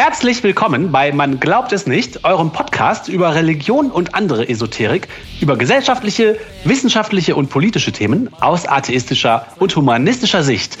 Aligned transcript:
Herzlich 0.00 0.44
willkommen 0.44 0.92
bei 0.92 1.10
Man 1.10 1.40
glaubt 1.40 1.72
es 1.72 1.88
nicht, 1.88 2.24
eurem 2.24 2.52
Podcast 2.52 3.08
über 3.08 3.34
Religion 3.34 3.90
und 3.90 4.14
andere 4.14 4.48
Esoterik, 4.48 5.08
über 5.40 5.56
gesellschaftliche, 5.56 6.38
wissenschaftliche 6.62 7.34
und 7.34 7.50
politische 7.50 7.90
Themen 7.90 8.30
aus 8.40 8.68
atheistischer 8.68 9.48
und 9.58 9.74
humanistischer 9.74 10.44
Sicht. 10.44 10.78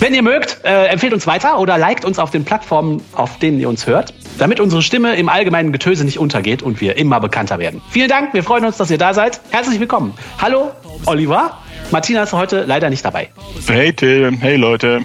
Wenn 0.00 0.12
ihr 0.12 0.24
mögt, 0.24 0.58
äh, 0.64 0.86
empfehlt 0.86 1.12
uns 1.12 1.28
weiter 1.28 1.60
oder 1.60 1.78
liked 1.78 2.04
uns 2.04 2.18
auf 2.18 2.32
den 2.32 2.44
Plattformen, 2.44 3.00
auf 3.12 3.38
denen 3.38 3.60
ihr 3.60 3.68
uns 3.68 3.86
hört, 3.86 4.12
damit 4.38 4.58
unsere 4.58 4.82
Stimme 4.82 5.14
im 5.14 5.28
allgemeinen 5.28 5.70
Getöse 5.70 6.04
nicht 6.04 6.18
untergeht 6.18 6.60
und 6.60 6.80
wir 6.80 6.96
immer 6.96 7.20
bekannter 7.20 7.60
werden. 7.60 7.80
Vielen 7.90 8.08
Dank, 8.08 8.34
wir 8.34 8.42
freuen 8.42 8.64
uns, 8.64 8.76
dass 8.76 8.90
ihr 8.90 8.98
da 8.98 9.14
seid. 9.14 9.40
Herzlich 9.50 9.78
willkommen. 9.78 10.14
Hallo, 10.42 10.72
Oliver. 11.06 11.58
Martina 11.92 12.24
ist 12.24 12.32
heute 12.32 12.64
leider 12.64 12.90
nicht 12.90 13.04
dabei. 13.04 13.28
Hey 13.68 13.92
Tim, 13.92 14.38
hey 14.40 14.56
Leute. 14.56 15.02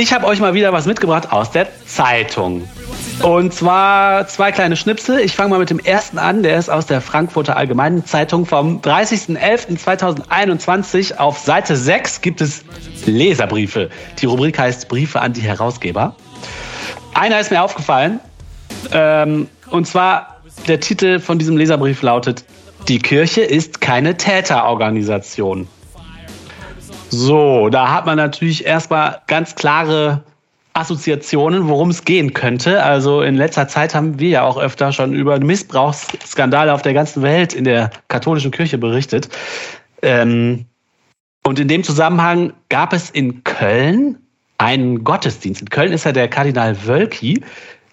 Ich 0.00 0.12
habe 0.14 0.24
euch 0.24 0.40
mal 0.40 0.54
wieder 0.54 0.72
was 0.72 0.86
mitgebracht 0.86 1.30
aus 1.30 1.50
der 1.50 1.68
Zeitung. 1.84 2.66
Und 3.22 3.52
zwar 3.52 4.26
zwei 4.28 4.50
kleine 4.50 4.76
Schnipsel. 4.76 5.20
Ich 5.20 5.36
fange 5.36 5.50
mal 5.50 5.58
mit 5.58 5.68
dem 5.68 5.78
ersten 5.78 6.16
an. 6.16 6.42
Der 6.42 6.56
ist 6.56 6.70
aus 6.70 6.86
der 6.86 7.02
Frankfurter 7.02 7.58
Allgemeinen 7.58 8.06
Zeitung 8.06 8.46
vom 8.46 8.80
30.11.2021. 8.80 11.18
Auf 11.18 11.38
Seite 11.38 11.76
6 11.76 12.22
gibt 12.22 12.40
es 12.40 12.64
Leserbriefe. 13.04 13.90
Die 14.20 14.24
Rubrik 14.24 14.58
heißt 14.58 14.88
Briefe 14.88 15.20
an 15.20 15.34
die 15.34 15.42
Herausgeber. 15.42 16.16
Einer 17.12 17.38
ist 17.38 17.50
mir 17.50 17.62
aufgefallen. 17.62 18.20
Ähm, 18.92 19.48
und 19.68 19.86
zwar 19.86 20.40
der 20.66 20.80
Titel 20.80 21.20
von 21.20 21.38
diesem 21.38 21.58
Leserbrief 21.58 22.00
lautet 22.00 22.46
Die 22.88 23.00
Kirche 23.00 23.42
ist 23.42 23.82
keine 23.82 24.16
Täterorganisation. 24.16 25.68
So, 27.10 27.68
da 27.70 27.92
hat 27.92 28.06
man 28.06 28.16
natürlich 28.16 28.64
erstmal 28.64 29.20
ganz 29.26 29.54
klare 29.54 30.24
Assoziationen, 30.72 31.68
worum 31.68 31.90
es 31.90 32.04
gehen 32.04 32.32
könnte. 32.32 32.82
Also 32.82 33.22
in 33.22 33.34
letzter 33.34 33.66
Zeit 33.66 33.94
haben 33.94 34.20
wir 34.20 34.28
ja 34.28 34.42
auch 34.42 34.56
öfter 34.56 34.92
schon 34.92 35.12
über 35.12 35.40
Missbrauchsskandale 35.40 36.72
auf 36.72 36.82
der 36.82 36.94
ganzen 36.94 37.22
Welt 37.22 37.52
in 37.52 37.64
der 37.64 37.90
katholischen 38.08 38.52
Kirche 38.52 38.78
berichtet. 38.78 39.28
Ähm, 40.02 40.66
und 41.42 41.58
in 41.58 41.68
dem 41.68 41.82
Zusammenhang 41.82 42.52
gab 42.68 42.92
es 42.92 43.10
in 43.10 43.42
Köln 43.42 44.18
einen 44.58 45.02
Gottesdienst. 45.02 45.62
In 45.62 45.70
Köln 45.70 45.92
ist 45.92 46.04
ja 46.04 46.12
der 46.12 46.28
Kardinal 46.28 46.86
Wölki 46.86 47.42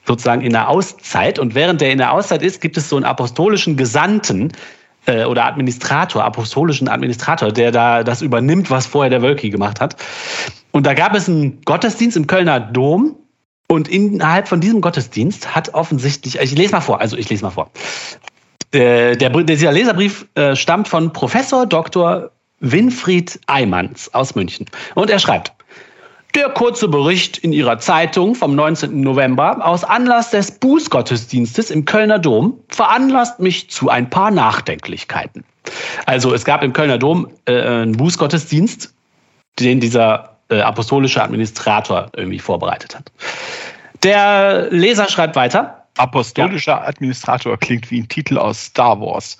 sozusagen 0.05 0.41
in 0.41 0.51
der 0.51 0.69
Auszeit. 0.69 1.39
Und 1.39 1.55
während 1.55 1.81
der 1.81 1.91
in 1.91 1.97
der 1.97 2.13
Auszeit 2.13 2.43
ist, 2.43 2.61
gibt 2.61 2.77
es 2.77 2.89
so 2.89 2.95
einen 2.95 3.05
apostolischen 3.05 3.77
Gesandten, 3.77 4.51
äh, 5.07 5.25
oder 5.25 5.45
Administrator, 5.45 6.23
apostolischen 6.23 6.87
Administrator, 6.87 7.51
der 7.51 7.71
da 7.71 8.03
das 8.03 8.21
übernimmt, 8.21 8.69
was 8.69 8.85
vorher 8.85 9.09
der 9.09 9.21
Wölki 9.21 9.49
gemacht 9.49 9.81
hat. 9.81 9.95
Und 10.71 10.85
da 10.85 10.93
gab 10.93 11.15
es 11.15 11.27
einen 11.27 11.61
Gottesdienst 11.61 12.15
im 12.15 12.27
Kölner 12.27 12.59
Dom. 12.59 13.15
Und 13.69 13.89
innerhalb 13.89 14.47
von 14.47 14.61
diesem 14.61 14.79
Gottesdienst 14.79 15.53
hat 15.53 15.73
offensichtlich, 15.73 16.39
ich 16.39 16.55
lese 16.55 16.71
mal 16.71 16.81
vor, 16.81 17.01
also 17.01 17.17
ich 17.17 17.29
lese 17.29 17.43
mal 17.43 17.51
vor. 17.51 17.69
Der, 18.71 19.15
der, 19.15 19.29
dieser 19.29 19.71
Leserbrief 19.73 20.25
äh, 20.35 20.55
stammt 20.55 20.87
von 20.87 21.11
Professor 21.11 21.65
Dr. 21.65 22.31
Winfried 22.59 23.39
Eimanns 23.47 24.13
aus 24.13 24.35
München. 24.35 24.67
Und 24.95 25.09
er 25.09 25.19
schreibt, 25.19 25.51
der 26.37 26.49
kurze 26.49 26.87
Bericht 26.87 27.39
in 27.39 27.51
Ihrer 27.51 27.79
Zeitung 27.79 28.35
vom 28.35 28.55
19. 28.55 29.01
November 29.01 29.65
aus 29.65 29.83
Anlass 29.83 30.29
des 30.29 30.51
Bußgottesdienstes 30.51 31.71
im 31.71 31.83
Kölner 31.85 32.19
Dom 32.19 32.59
veranlasst 32.69 33.39
mich 33.39 33.71
zu 33.71 33.89
ein 33.89 34.07
paar 34.09 34.29
Nachdenklichkeiten. 34.29 35.43
Also 36.05 36.33
es 36.35 36.45
gab 36.45 36.63
im 36.63 36.73
Kölner 36.73 36.99
Dom 36.99 37.27
äh, 37.45 37.59
einen 37.59 37.93
Bußgottesdienst, 37.93 38.93
den 39.59 39.79
dieser 39.79 40.37
äh, 40.49 40.61
apostolische 40.61 41.23
Administrator 41.23 42.11
irgendwie 42.15 42.39
vorbereitet 42.39 42.95
hat. 42.95 43.11
Der 44.03 44.67
Leser 44.69 45.09
schreibt 45.09 45.35
weiter. 45.35 45.85
Apostolischer 45.97 46.73
ja. 46.73 46.87
Administrator 46.87 47.57
klingt 47.57 47.89
wie 47.89 48.01
ein 48.01 48.07
Titel 48.07 48.37
aus 48.37 48.65
Star 48.65 49.01
Wars. 49.01 49.39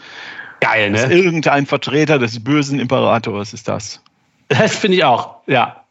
Geil, 0.62 0.90
ne? 0.90 1.04
irgendein 1.14 1.68
Vertreter 1.68 2.18
des 2.18 2.44
bösen 2.44 2.80
Imperators 2.80 3.54
ist 3.54 3.68
das. 3.68 4.02
Das 4.50 4.76
finde 4.76 4.98
ich 4.98 5.04
auch, 5.04 5.36
ja. 5.46 5.84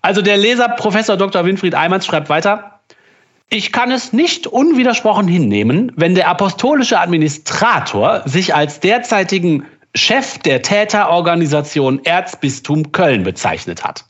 Also 0.00 0.22
der 0.22 0.36
Leser 0.36 0.68
Professor 0.68 1.16
Dr. 1.16 1.44
Winfried 1.44 1.74
Eimanns 1.74 2.06
schreibt 2.06 2.28
weiter. 2.28 2.80
Ich 3.50 3.72
kann 3.72 3.90
es 3.90 4.12
nicht 4.12 4.46
unwidersprochen 4.46 5.26
hinnehmen, 5.26 5.92
wenn 5.96 6.14
der 6.14 6.28
apostolische 6.28 7.00
Administrator 7.00 8.22
sich 8.26 8.54
als 8.54 8.80
derzeitigen 8.80 9.64
Chef 9.94 10.38
der 10.38 10.62
Täterorganisation 10.62 12.04
Erzbistum 12.04 12.92
Köln 12.92 13.22
bezeichnet 13.22 13.84
hat. 13.84 14.04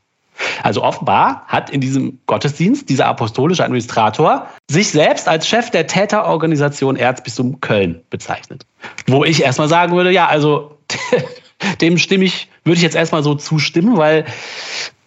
Also 0.62 0.82
offenbar 0.82 1.44
hat 1.46 1.70
in 1.70 1.80
diesem 1.80 2.20
Gottesdienst 2.26 2.88
dieser 2.88 3.06
apostolische 3.06 3.64
Administrator 3.64 4.48
sich 4.68 4.88
selbst 4.90 5.28
als 5.28 5.48
Chef 5.48 5.70
der 5.70 5.86
Täterorganisation 5.86 6.96
Erzbistum 6.96 7.60
Köln 7.60 8.02
bezeichnet. 8.10 8.66
Wo 9.06 9.24
ich 9.24 9.42
erstmal 9.42 9.68
sagen 9.68 9.96
würde, 9.96 10.10
ja, 10.10 10.26
also 10.26 10.78
dem 11.80 11.98
stimme 11.98 12.24
ich, 12.24 12.48
würde 12.64 12.76
ich 12.76 12.82
jetzt 12.82 12.96
erstmal 12.96 13.22
so 13.22 13.34
zustimmen, 13.34 13.96
weil 13.96 14.24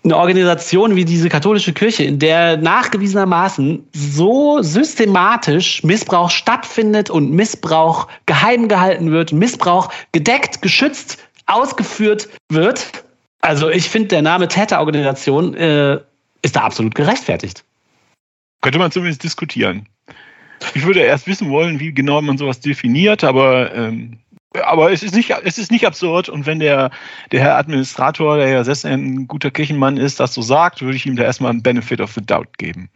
eine 0.04 0.18
Organisation 0.18 0.96
wie 0.96 1.06
diese 1.06 1.30
katholische 1.30 1.74
Kirche, 1.74 2.04
in 2.04 2.18
der 2.18 2.58
nachgewiesenermaßen 2.58 3.88
so 3.94 4.62
systematisch 4.62 5.84
Missbrauch 5.84 6.32
stattfindet 6.32 7.10
und 7.10 7.32
Missbrauch 7.32 8.08
geheim 8.26 8.68
gehalten 8.68 9.12
wird, 9.12 9.32
Missbrauch 9.32 9.92
gedeckt, 10.12 10.62
geschützt, 10.62 11.20
ausgeführt 11.46 12.30
wird. 12.50 13.04
Also 13.42 13.70
ich 13.70 13.90
finde, 13.90 14.10
der 14.10 14.22
Name 14.22 14.48
Täterorganisation 14.48 15.54
äh, 15.54 16.00
ist 16.42 16.56
da 16.56 16.62
absolut 16.62 16.96
gerechtfertigt. 16.96 17.64
Könnte 18.62 18.80
man 18.80 18.92
zumindest 18.92 19.24
diskutieren. 19.24 19.88
Ich 20.76 20.86
würde 20.86 21.02
erst 21.02 21.28
wissen 21.28 21.50
wollen, 21.50 21.80
wie 21.80 21.92
genau 21.92 22.22
man 22.22 22.38
sowas 22.38 22.60
definiert, 22.60 23.24
aber 23.24 23.74
ähm, 23.74 24.20
aber 24.54 24.92
es 24.92 25.04
ist 25.04 25.16
nicht, 25.16 25.34
es 25.44 25.58
ist 25.58 25.72
nicht 25.72 25.86
absurd. 25.86 26.30
Und 26.30 26.46
wenn 26.46 26.60
der, 26.60 26.92
der 27.32 27.42
Herr 27.42 27.58
Administrator, 27.58 28.38
der 28.38 28.50
ja 28.50 28.64
selbst 28.64 28.86
ein 28.86 29.28
guter 29.28 29.52
Kirchenmann 29.52 29.98
ist, 29.98 30.20
das 30.20 30.34
so 30.34 30.42
sagt, 30.42 30.82
würde 30.82 30.96
ich 30.96 31.06
ihm 31.06 31.16
da 31.16 31.24
erstmal 31.24 31.52
einen 31.52 31.64
Benefit 31.64 32.02
of 32.02 32.14
the 32.14 32.22
Doubt 32.22 32.58
geben. 32.58 32.90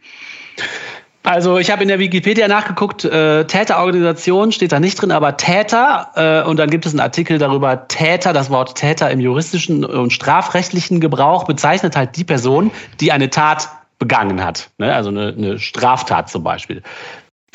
Also 1.22 1.58
ich 1.58 1.72
habe 1.72 1.82
in 1.82 1.88
der 1.88 1.98
Wikipedia 1.98 2.46
nachgeguckt, 2.46 3.04
äh, 3.04 3.44
Täterorganisation 3.46 4.52
steht 4.52 4.70
da 4.70 4.78
nicht 4.78 5.02
drin, 5.02 5.10
aber 5.10 5.36
Täter 5.36 6.10
äh, 6.14 6.48
und 6.48 6.56
dann 6.56 6.70
gibt 6.70 6.86
es 6.86 6.92
einen 6.92 7.00
Artikel 7.00 7.38
darüber, 7.38 7.88
Täter, 7.88 8.32
das 8.32 8.48
Wort 8.48 8.76
Täter 8.76 9.10
im 9.10 9.18
juristischen 9.18 9.84
und 9.84 10.12
strafrechtlichen 10.12 11.00
Gebrauch 11.00 11.42
bezeichnet 11.42 11.96
halt 11.96 12.16
die 12.16 12.22
Person, 12.22 12.70
die 13.00 13.10
eine 13.10 13.28
Tat 13.28 13.68
begangen 13.98 14.44
hat, 14.44 14.70
ne? 14.78 14.94
also 14.94 15.10
eine, 15.10 15.34
eine 15.36 15.58
Straftat 15.58 16.30
zum 16.30 16.44
Beispiel. 16.44 16.82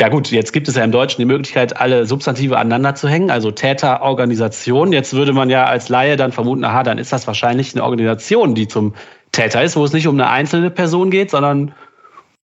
Ja 0.01 0.09
gut, 0.09 0.31
jetzt 0.31 0.51
gibt 0.51 0.67
es 0.67 0.75
ja 0.75 0.84
im 0.84 0.91
Deutschen 0.91 1.22
die 1.22 1.25
Möglichkeit, 1.25 1.78
alle 1.79 2.07
Substantive 2.07 2.57
aneinander 2.57 2.95
zu 2.95 3.07
hängen, 3.07 3.29
also 3.29 3.51
Täter, 3.51 4.01
Organisation. 4.01 4.94
Jetzt 4.94 5.13
würde 5.13 5.31
man 5.31 5.51
ja 5.51 5.66
als 5.66 5.89
Laie 5.89 6.16
dann 6.16 6.31
vermuten, 6.31 6.63
aha, 6.63 6.81
dann 6.81 6.97
ist 6.97 7.13
das 7.13 7.28
wahrscheinlich 7.28 7.75
eine 7.75 7.84
Organisation, 7.84 8.56
die 8.56 8.67
zum 8.67 8.95
Täter 9.31 9.61
ist, 9.61 9.75
wo 9.75 9.85
es 9.85 9.94
nicht 9.94 10.07
um 10.07 10.16
eine 10.16 10.28
einzelne 10.28 10.72
Person 10.72 11.11
geht, 11.11 11.29
sondern 11.29 11.75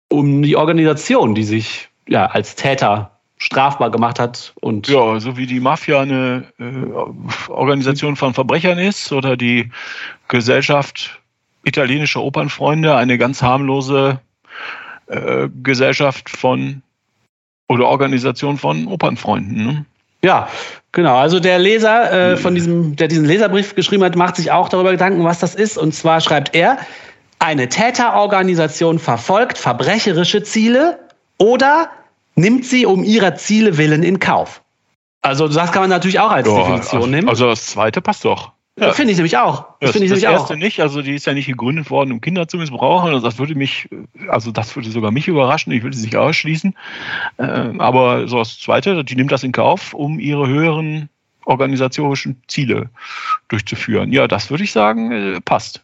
um 0.09 0.43
die 0.43 0.57
Organisation, 0.57 1.37
die 1.37 1.45
sich 1.45 1.89
ja 2.09 2.27
als 2.27 2.57
Täter 2.57 3.13
strafbar 3.37 3.93
gemacht 3.93 4.19
hat 4.19 4.53
und 4.61 4.89
ja, 4.89 5.21
so 5.21 5.37
wie 5.37 5.47
die 5.47 5.61
Mafia 5.61 6.01
eine 6.01 6.47
äh, 6.59 7.49
Organisation 7.49 8.17
von 8.17 8.35
Verbrechern 8.35 8.81
ist 8.81 9.13
oder 9.13 9.37
die 9.37 9.71
Gesellschaft 10.27 11.21
italienischer 11.63 12.23
Opernfreunde 12.23 12.97
eine 12.97 13.19
ganz 13.19 13.41
harmlose 13.41 14.19
äh, 15.07 15.49
Gesellschaft 15.63 16.29
von 16.29 16.83
oder 17.69 17.87
Organisation 17.87 18.59
von 18.59 18.87
Opernfreunden. 18.87 19.67
Ne? 19.67 19.85
Ja, 20.23 20.49
genau. 20.93 21.17
Also 21.17 21.41
der 21.41 21.59
Leser 21.59 22.33
äh, 22.33 22.37
von 22.37 22.55
diesem, 22.55 22.97
der 22.97 23.09
diesen 23.09 23.25
Leserbrief 23.25 23.75
geschrieben 23.75 24.05
hat, 24.05 24.17
macht 24.17 24.37
sich 24.37 24.51
auch 24.51 24.69
darüber 24.69 24.93
Gedanken, 24.93 25.25
was 25.25 25.39
das 25.39 25.55
ist. 25.55 25.79
Und 25.79 25.95
zwar 25.95 26.21
schreibt 26.21 26.55
er, 26.55 26.79
eine 27.39 27.69
Täterorganisation 27.69 28.99
verfolgt 28.99 29.59
verbrecherische 29.59 30.43
Ziele 30.43 30.99
oder 31.39 31.91
nimmt 32.35 32.65
sie 32.65 32.87
um 32.87 33.05
ihrer 33.05 33.35
Ziele 33.35 33.79
willen 33.79 34.03
in 34.03 34.21
Kauf. 34.21 34.63
Also 35.23 35.49
das 35.49 35.73
kann 35.73 35.83
man 35.83 35.91
natürlich 35.91 36.21
auch 36.21 36.31
als 36.31 36.47
ja, 36.49 36.57
Definition 36.57 37.03
also, 37.03 37.11
nehmen. 37.11 37.29
Also 37.29 37.47
das 37.47 37.67
zweite 37.67 38.01
passt 38.01 38.25
doch. 38.25 38.53
Ja. 38.79 38.93
Finde 38.93 39.13
ich 39.13 39.17
nämlich 39.17 39.39
auch. 39.39 39.65
Das, 39.81 39.93
das, 39.93 40.03
ich 40.03 40.11
das 40.11 40.23
erste 40.23 40.55
auch. 40.55 40.59
nicht. 40.59 40.81
Also 40.81 41.01
die 41.01 41.15
ist 41.15 41.25
ja 41.25 41.33
nicht 41.33 41.47
gegründet 41.47 41.91
worden, 41.91 42.13
um 42.13 42.21
Kinder 42.21 42.47
zu 42.47 42.59
missbrauchen. 42.59 43.09
Also 43.09 43.27
das 43.27 43.39
würde 43.39 43.55
mich, 43.55 43.89
also 44.29 44.51
das 44.51 44.77
würde 44.77 44.91
sogar 44.91 45.11
mich 45.11 45.29
überraschen. 45.29 45.73
Ich 45.73 45.83
würde 45.83 45.97
sie 45.97 46.05
nicht 46.05 46.17
ausschließen. 46.17 46.77
Ähm, 47.39 47.81
aber 47.81 48.29
so 48.29 48.39
das 48.39 48.59
Zweite, 48.59 49.03
die 49.03 49.17
nimmt 49.17 49.33
das 49.33 49.45
in 49.45 49.53
Kauf, 49.53 49.95
um 49.95 50.19
ihre 50.19 50.47
höheren 50.47 51.09
organisatorischen 51.47 52.43
Ziele 52.49 52.91
durchzuführen. 53.49 54.13
Ja, 54.13 54.29
das 54.29 54.51
würde 54.51 54.65
ich 54.65 54.73
sagen, 54.73 55.11
äh, 55.11 55.41
passt. 55.41 55.83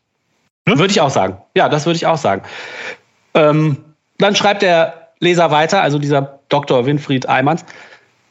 Ne? 0.66 0.78
Würde 0.78 0.90
ich 0.90 1.00
auch 1.00 1.10
sagen. 1.10 1.38
Ja, 1.54 1.70
das 1.70 1.86
würde 1.86 1.96
ich 1.96 2.06
auch 2.06 2.18
sagen. 2.18 2.42
Ähm, 3.32 3.78
dann 4.18 4.36
schreibt 4.36 4.60
der 4.60 5.08
Leser 5.18 5.50
weiter, 5.50 5.82
also 5.82 5.98
dieser 5.98 6.40
Dr. 6.50 6.84
Winfried 6.84 7.28
Eimanns. 7.28 7.64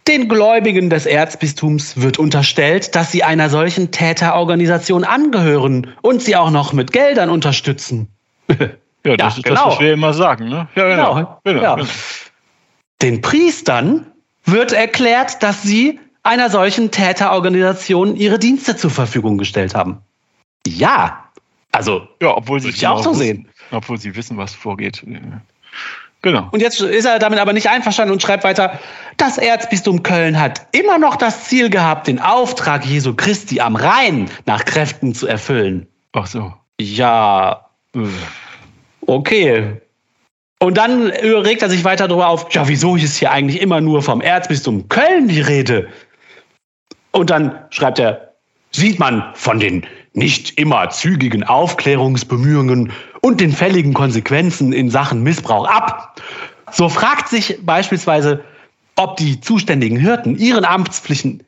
Den 0.07 0.27
Gläubigen 0.27 0.89
des 0.89 1.06
Erzbistums 1.06 2.01
wird 2.01 2.18
unterstellt, 2.18 2.95
dass 2.95 3.12
sie 3.12 3.24
einer 3.24 3.50
solchen 3.50 3.92
Täterorganisation 3.92 5.03
angehören 5.03 5.94
und 6.01 6.21
sie 6.21 6.36
auch 6.36 6.50
noch 6.50 6.74
mit 6.74 6.92
Geldern 6.92 7.30
unterstützen. 7.30 8.07
Ja, 9.03 9.18
das 9.18 9.33
Ja, 9.33 9.38
ist 9.39 9.44
genau. 9.45 9.56
das, 9.65 9.74
was 9.74 9.80
wir 9.80 9.94
immer 9.94 10.13
sagen, 10.13 10.48
ne? 10.48 10.68
Ja, 10.75 10.88
Genau, 10.88 11.39
genau. 11.44 11.62
ja. 11.63 11.75
genau. 11.75 11.88
Den 13.01 13.21
Priestern 13.21 14.06
wird 14.45 14.74
erklärt, 14.74 15.42
dass 15.42 15.63
sie 15.63 16.00
einer 16.21 16.51
solchen 16.51 16.92
Täterorganisation 16.92 18.15
ihre 18.15 18.38
Dienste 18.38 18.75
zur 18.77 18.92
Verfügung 18.92 19.39
gestellt 19.39 19.74
haben. 19.74 20.01
Ja, 20.68 21.25
also 21.71 22.07
Ja, 22.21 22.38
obwohl 22.38 22.59
sie 22.59 22.68
Würde 22.68 22.77
ich 22.77 22.88
auch 22.88 23.03
so 23.03 23.09
wissen, 23.13 23.19
sehen. 23.19 23.50
Obwohl 23.71 23.98
sie 23.98 24.15
wissen, 24.15 24.38
was 24.38 24.53
vorgeht. 24.53 25.03
Genau. 26.23 26.47
Und 26.51 26.62
jetzt 26.62 26.79
ist 26.81 27.06
er 27.06 27.18
damit 27.18 27.39
aber 27.39 27.53
nicht 27.53 27.69
einverstanden 27.69 28.13
und 28.13 28.21
schreibt 28.21 28.44
weiter, 28.44 28.79
das 29.18 29.39
Erzbistum 29.39 30.03
Köln 30.03 30.39
hat 30.39 30.68
immer 30.71 31.00
noch 31.00 31.15
das 31.15 31.45
Ziel 31.45 31.69
gehabt, 31.69 32.07
den 32.07 32.19
Auftrag 32.19 32.85
Jesu 32.85 33.15
Christi 33.15 33.59
am 33.59 33.75
Rhein 33.75 34.29
nach 34.45 34.63
Kräften 34.65 35.15
zu 35.15 35.27
erfüllen. 35.27 35.88
Ach 36.13 36.27
so. 36.27 36.53
Ja, 36.79 37.65
okay. 39.07 39.81
Und 40.59 40.77
dann 40.77 41.07
regt 41.07 41.63
er 41.63 41.69
sich 41.71 41.83
weiter 41.83 42.07
darüber 42.07 42.27
auf, 42.27 42.53
ja, 42.53 42.67
wieso 42.67 42.95
ist 42.95 43.17
hier 43.17 43.31
eigentlich 43.31 43.59
immer 43.59 43.81
nur 43.81 44.03
vom 44.03 44.21
Erzbistum 44.21 44.89
Köln 44.89 45.27
die 45.27 45.41
Rede? 45.41 45.88
Und 47.12 47.31
dann 47.31 47.65
schreibt 47.71 47.97
er, 47.97 48.35
sieht 48.69 49.00
man 49.00 49.24
von 49.33 49.59
den 49.59 49.88
nicht 50.13 50.59
immer 50.59 50.89
zügigen 50.89 51.44
Aufklärungsbemühungen 51.44 52.91
und 53.21 53.39
den 53.39 53.51
fälligen 53.51 53.94
Konsequenzen 53.94 54.73
in 54.73 54.89
Sachen 54.89 55.23
Missbrauch 55.23 55.68
ab. 55.68 56.21
So 56.71 56.89
fragt 56.89 57.29
sich 57.29 57.59
beispielsweise, 57.62 58.44
ob 58.95 59.18
die 59.18 59.39
zuständigen 59.39 59.97
Hirten 59.97 60.38
ihren 60.38 60.65
Amtspflichten 60.65 61.44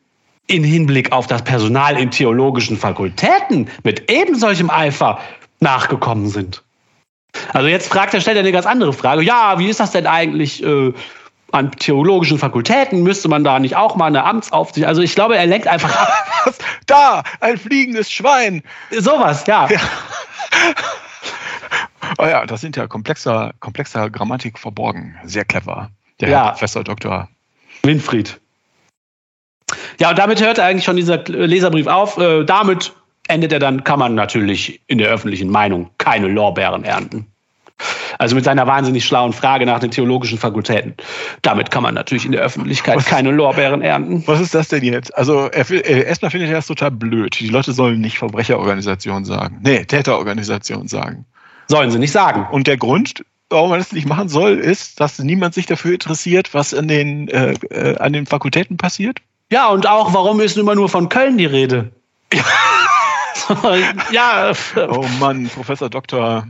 in 0.47 0.63
Hinblick 0.63 1.11
auf 1.11 1.27
das 1.27 1.43
Personal 1.43 1.97
in 1.97 2.11
theologischen 2.11 2.77
Fakultäten 2.77 3.69
mit 3.83 4.11
eben 4.11 4.35
solchem 4.35 4.69
Eifer 4.69 5.19
nachgekommen 5.59 6.27
sind. 6.27 6.63
Also 7.53 7.67
jetzt 7.67 7.87
fragt 7.87 8.13
er, 8.13 8.21
stellt 8.21 8.37
er 8.37 8.41
eine 8.41 8.51
ganz 8.51 8.65
andere 8.65 8.93
Frage. 8.93 9.23
Ja, 9.23 9.57
wie 9.57 9.69
ist 9.69 9.79
das 9.79 9.91
denn 9.91 10.05
eigentlich 10.05 10.63
äh, 10.63 10.93
an 11.51 11.71
theologischen 11.71 12.37
Fakultäten? 12.37 13.03
Müsste 13.03 13.29
man 13.29 13.43
da 13.43 13.59
nicht 13.59 13.75
auch 13.75 13.95
mal 13.95 14.07
eine 14.07 14.23
Amtsaufsicht? 14.25 14.85
Also 14.85 15.01
ich 15.01 15.15
glaube, 15.15 15.37
er 15.37 15.45
lenkt 15.45 15.67
einfach 15.67 15.95
ab. 15.95 16.13
Da! 16.85 17.23
Ein 17.39 17.57
fliegendes 17.57 18.11
Schwein! 18.11 18.61
Sowas, 18.91 19.45
ja. 19.47 19.69
Oh 22.17 22.25
ja, 22.25 22.45
das 22.45 22.61
sind 22.61 22.75
ja 22.75 22.87
komplexer, 22.87 23.53
komplexer 23.59 24.09
Grammatik 24.09 24.59
verborgen. 24.59 25.15
Sehr 25.23 25.45
clever. 25.45 25.89
Der 26.19 26.29
Ja. 26.29 26.43
Herr 26.45 26.51
Professor 26.51 26.83
Doktor. 26.83 27.29
Winfried. 27.83 28.39
Ja, 29.99 30.11
und 30.11 30.19
damit 30.19 30.41
hört 30.41 30.59
eigentlich 30.59 30.85
schon 30.85 30.95
dieser 30.95 31.17
Leserbrief 31.25 31.87
auf. 31.87 32.17
Äh, 32.17 32.43
damit 32.45 32.93
endet 33.27 33.51
er 33.51 33.59
dann, 33.59 33.83
kann 33.83 33.99
man 33.99 34.15
natürlich 34.15 34.81
in 34.87 34.97
der 34.97 35.09
öffentlichen 35.09 35.49
Meinung 35.49 35.89
keine 35.97 36.27
Lorbeeren 36.27 36.83
ernten. 36.83 37.27
Also 38.19 38.35
mit 38.35 38.45
seiner 38.45 38.67
wahnsinnig 38.67 39.03
schlauen 39.03 39.33
Frage 39.33 39.65
nach 39.65 39.79
den 39.79 39.91
theologischen 39.91 40.37
Fakultäten. 40.37 40.95
Damit 41.41 41.71
kann 41.71 41.83
man 41.83 41.95
natürlich 41.95 42.25
in 42.25 42.31
der 42.31 42.41
Öffentlichkeit 42.41 43.05
keine 43.05 43.31
Lorbeeren 43.31 43.81
ernten. 43.81 44.23
Was 44.27 44.39
ist 44.39 44.53
das 44.53 44.67
denn 44.67 44.83
jetzt? 44.83 45.15
Also 45.17 45.47
er, 45.47 45.65
fi- 45.65 45.77
äh, 45.77 46.03
erstmal 46.05 46.31
findet 46.31 46.49
er 46.49 46.57
das 46.57 46.67
total 46.67 46.91
blöd. 46.91 47.37
Die 47.39 47.47
Leute 47.49 47.73
sollen 47.73 47.99
nicht 47.99 48.19
Verbrecherorganisation 48.19 49.25
sagen. 49.25 49.59
Nee, 49.63 49.83
Täterorganisation 49.85 50.87
sagen. 50.87 51.25
Sollen 51.67 51.91
sie 51.91 51.99
nicht 51.99 52.11
sagen. 52.11 52.47
Und 52.51 52.67
der 52.67 52.77
Grund, 52.77 53.23
warum 53.49 53.69
man 53.69 53.79
das 53.79 53.91
nicht 53.91 54.07
machen 54.07 54.29
soll, 54.29 54.57
ist, 54.57 54.99
dass 54.99 55.19
niemand 55.19 55.53
sich 55.53 55.65
dafür 55.65 55.93
interessiert, 55.93 56.53
was 56.53 56.73
an 56.73 56.87
den, 56.87 57.27
äh, 57.29 57.53
äh, 57.69 57.97
an 57.97 58.13
den 58.13 58.25
Fakultäten 58.25 58.77
passiert. 58.77 59.19
Ja, 59.51 59.69
und 59.69 59.87
auch, 59.87 60.13
warum 60.13 60.39
ist 60.39 60.57
immer 60.57 60.75
nur 60.75 60.89
von 60.89 61.09
Köln 61.09 61.37
die 61.37 61.45
Rede? 61.45 61.91
ja, 64.11 64.51
Oh 64.89 65.05
Mann, 65.19 65.49
Professor 65.49 65.89
Doktor. 65.89 66.47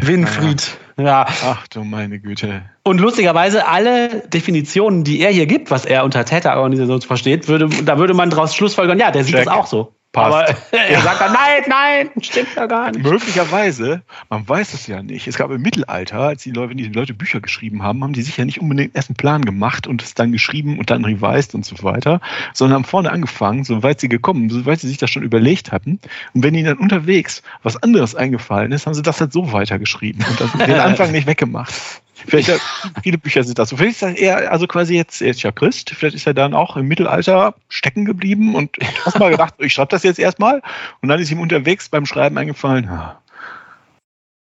Winfried. 0.00 0.78
Ja. 0.96 1.26
Ach 1.44 1.66
du 1.68 1.84
meine 1.84 2.18
Güte. 2.18 2.62
Und 2.82 2.98
lustigerweise 2.98 3.66
alle 3.66 4.22
Definitionen, 4.28 5.04
die 5.04 5.20
er 5.20 5.30
hier 5.30 5.46
gibt, 5.46 5.70
was 5.70 5.84
er 5.84 6.04
unter 6.04 6.24
Täterorganisation 6.24 7.02
versteht, 7.02 7.48
würde, 7.48 7.68
da 7.84 7.98
würde 7.98 8.14
man 8.14 8.30
daraus 8.30 8.54
schlussfolgern, 8.54 8.98
ja, 8.98 9.10
der 9.10 9.24
sieht 9.24 9.34
Check. 9.34 9.44
das 9.44 9.54
auch 9.54 9.66
so. 9.66 9.94
Passt. 10.12 10.72
Aber 10.72 10.72
er 10.88 11.00
sagt 11.02 11.20
dann, 11.20 11.32
nein, 11.32 11.62
nein, 11.68 12.10
stimmt 12.20 12.48
ja 12.56 12.66
gar 12.66 12.90
nicht. 12.90 13.04
Möglicherweise, 13.04 14.02
man 14.28 14.48
weiß 14.48 14.74
es 14.74 14.88
ja 14.88 15.04
nicht. 15.04 15.28
Es 15.28 15.36
gab 15.36 15.52
im 15.52 15.62
Mittelalter, 15.62 16.18
als 16.18 16.42
die 16.42 16.50
Leute, 16.50 16.70
wenn 16.70 16.78
die 16.78 16.88
Leute 16.88 17.14
Bücher 17.14 17.40
geschrieben 17.40 17.84
haben, 17.84 18.02
haben 18.02 18.12
die 18.12 18.22
sich 18.22 18.36
ja 18.36 18.44
nicht 18.44 18.60
unbedingt 18.60 18.96
erst 18.96 19.10
einen 19.10 19.16
Plan 19.16 19.44
gemacht 19.44 19.86
und 19.86 20.02
es 20.02 20.14
dann 20.14 20.32
geschrieben 20.32 20.78
und 20.80 20.90
dann 20.90 21.04
revised 21.04 21.54
und 21.54 21.64
so 21.64 21.80
weiter, 21.84 22.20
sondern 22.54 22.76
haben 22.76 22.84
vorne 22.84 23.12
angefangen, 23.12 23.62
so 23.62 23.84
weit 23.84 24.00
sie 24.00 24.08
gekommen, 24.08 24.50
so 24.50 24.66
weit 24.66 24.80
sie 24.80 24.88
sich 24.88 24.98
das 24.98 25.10
schon 25.10 25.22
überlegt 25.22 25.70
hatten. 25.70 26.00
Und 26.34 26.42
wenn 26.42 26.54
ihnen 26.54 26.66
dann 26.66 26.78
unterwegs 26.78 27.42
was 27.62 27.80
anderes 27.80 28.16
eingefallen 28.16 28.72
ist, 28.72 28.86
haben 28.86 28.94
sie 28.94 29.02
das 29.02 29.20
halt 29.20 29.32
so 29.32 29.52
weitergeschrieben 29.52 30.24
und 30.28 30.40
das, 30.40 30.52
den 30.52 30.70
Anfang 30.80 31.12
nicht 31.12 31.28
weggemacht. 31.28 32.02
Vielleicht 32.26 32.48
ja, 32.48 32.56
viele 33.02 33.18
Bücher 33.18 33.42
sind 33.44 33.58
das 33.58 33.70
so. 33.70 33.76
Vielleicht 33.76 33.96
ist 33.96 34.02
er 34.02 34.16
eher, 34.16 34.52
also 34.52 34.66
quasi 34.66 34.94
jetzt, 34.94 35.20
er 35.22 35.30
ist 35.30 35.42
ja 35.42 35.52
Christ, 35.52 35.90
vielleicht 35.90 36.16
ist 36.16 36.26
er 36.26 36.34
dann 36.34 36.54
auch 36.54 36.76
im 36.76 36.86
Mittelalter 36.86 37.54
stecken 37.68 38.04
geblieben 38.04 38.54
und 38.54 38.76
hat 38.82 39.06
erstmal 39.06 39.30
gedacht, 39.30 39.54
ich 39.58 39.72
schreibe 39.72 39.90
das 39.90 40.02
jetzt 40.02 40.18
erstmal. 40.18 40.62
Und 41.02 41.08
dann 41.08 41.20
ist 41.20 41.30
ihm 41.30 41.40
unterwegs 41.40 41.88
beim 41.88 42.06
Schreiben 42.06 42.36
eingefallen, 42.38 42.88
ah, 42.88 43.20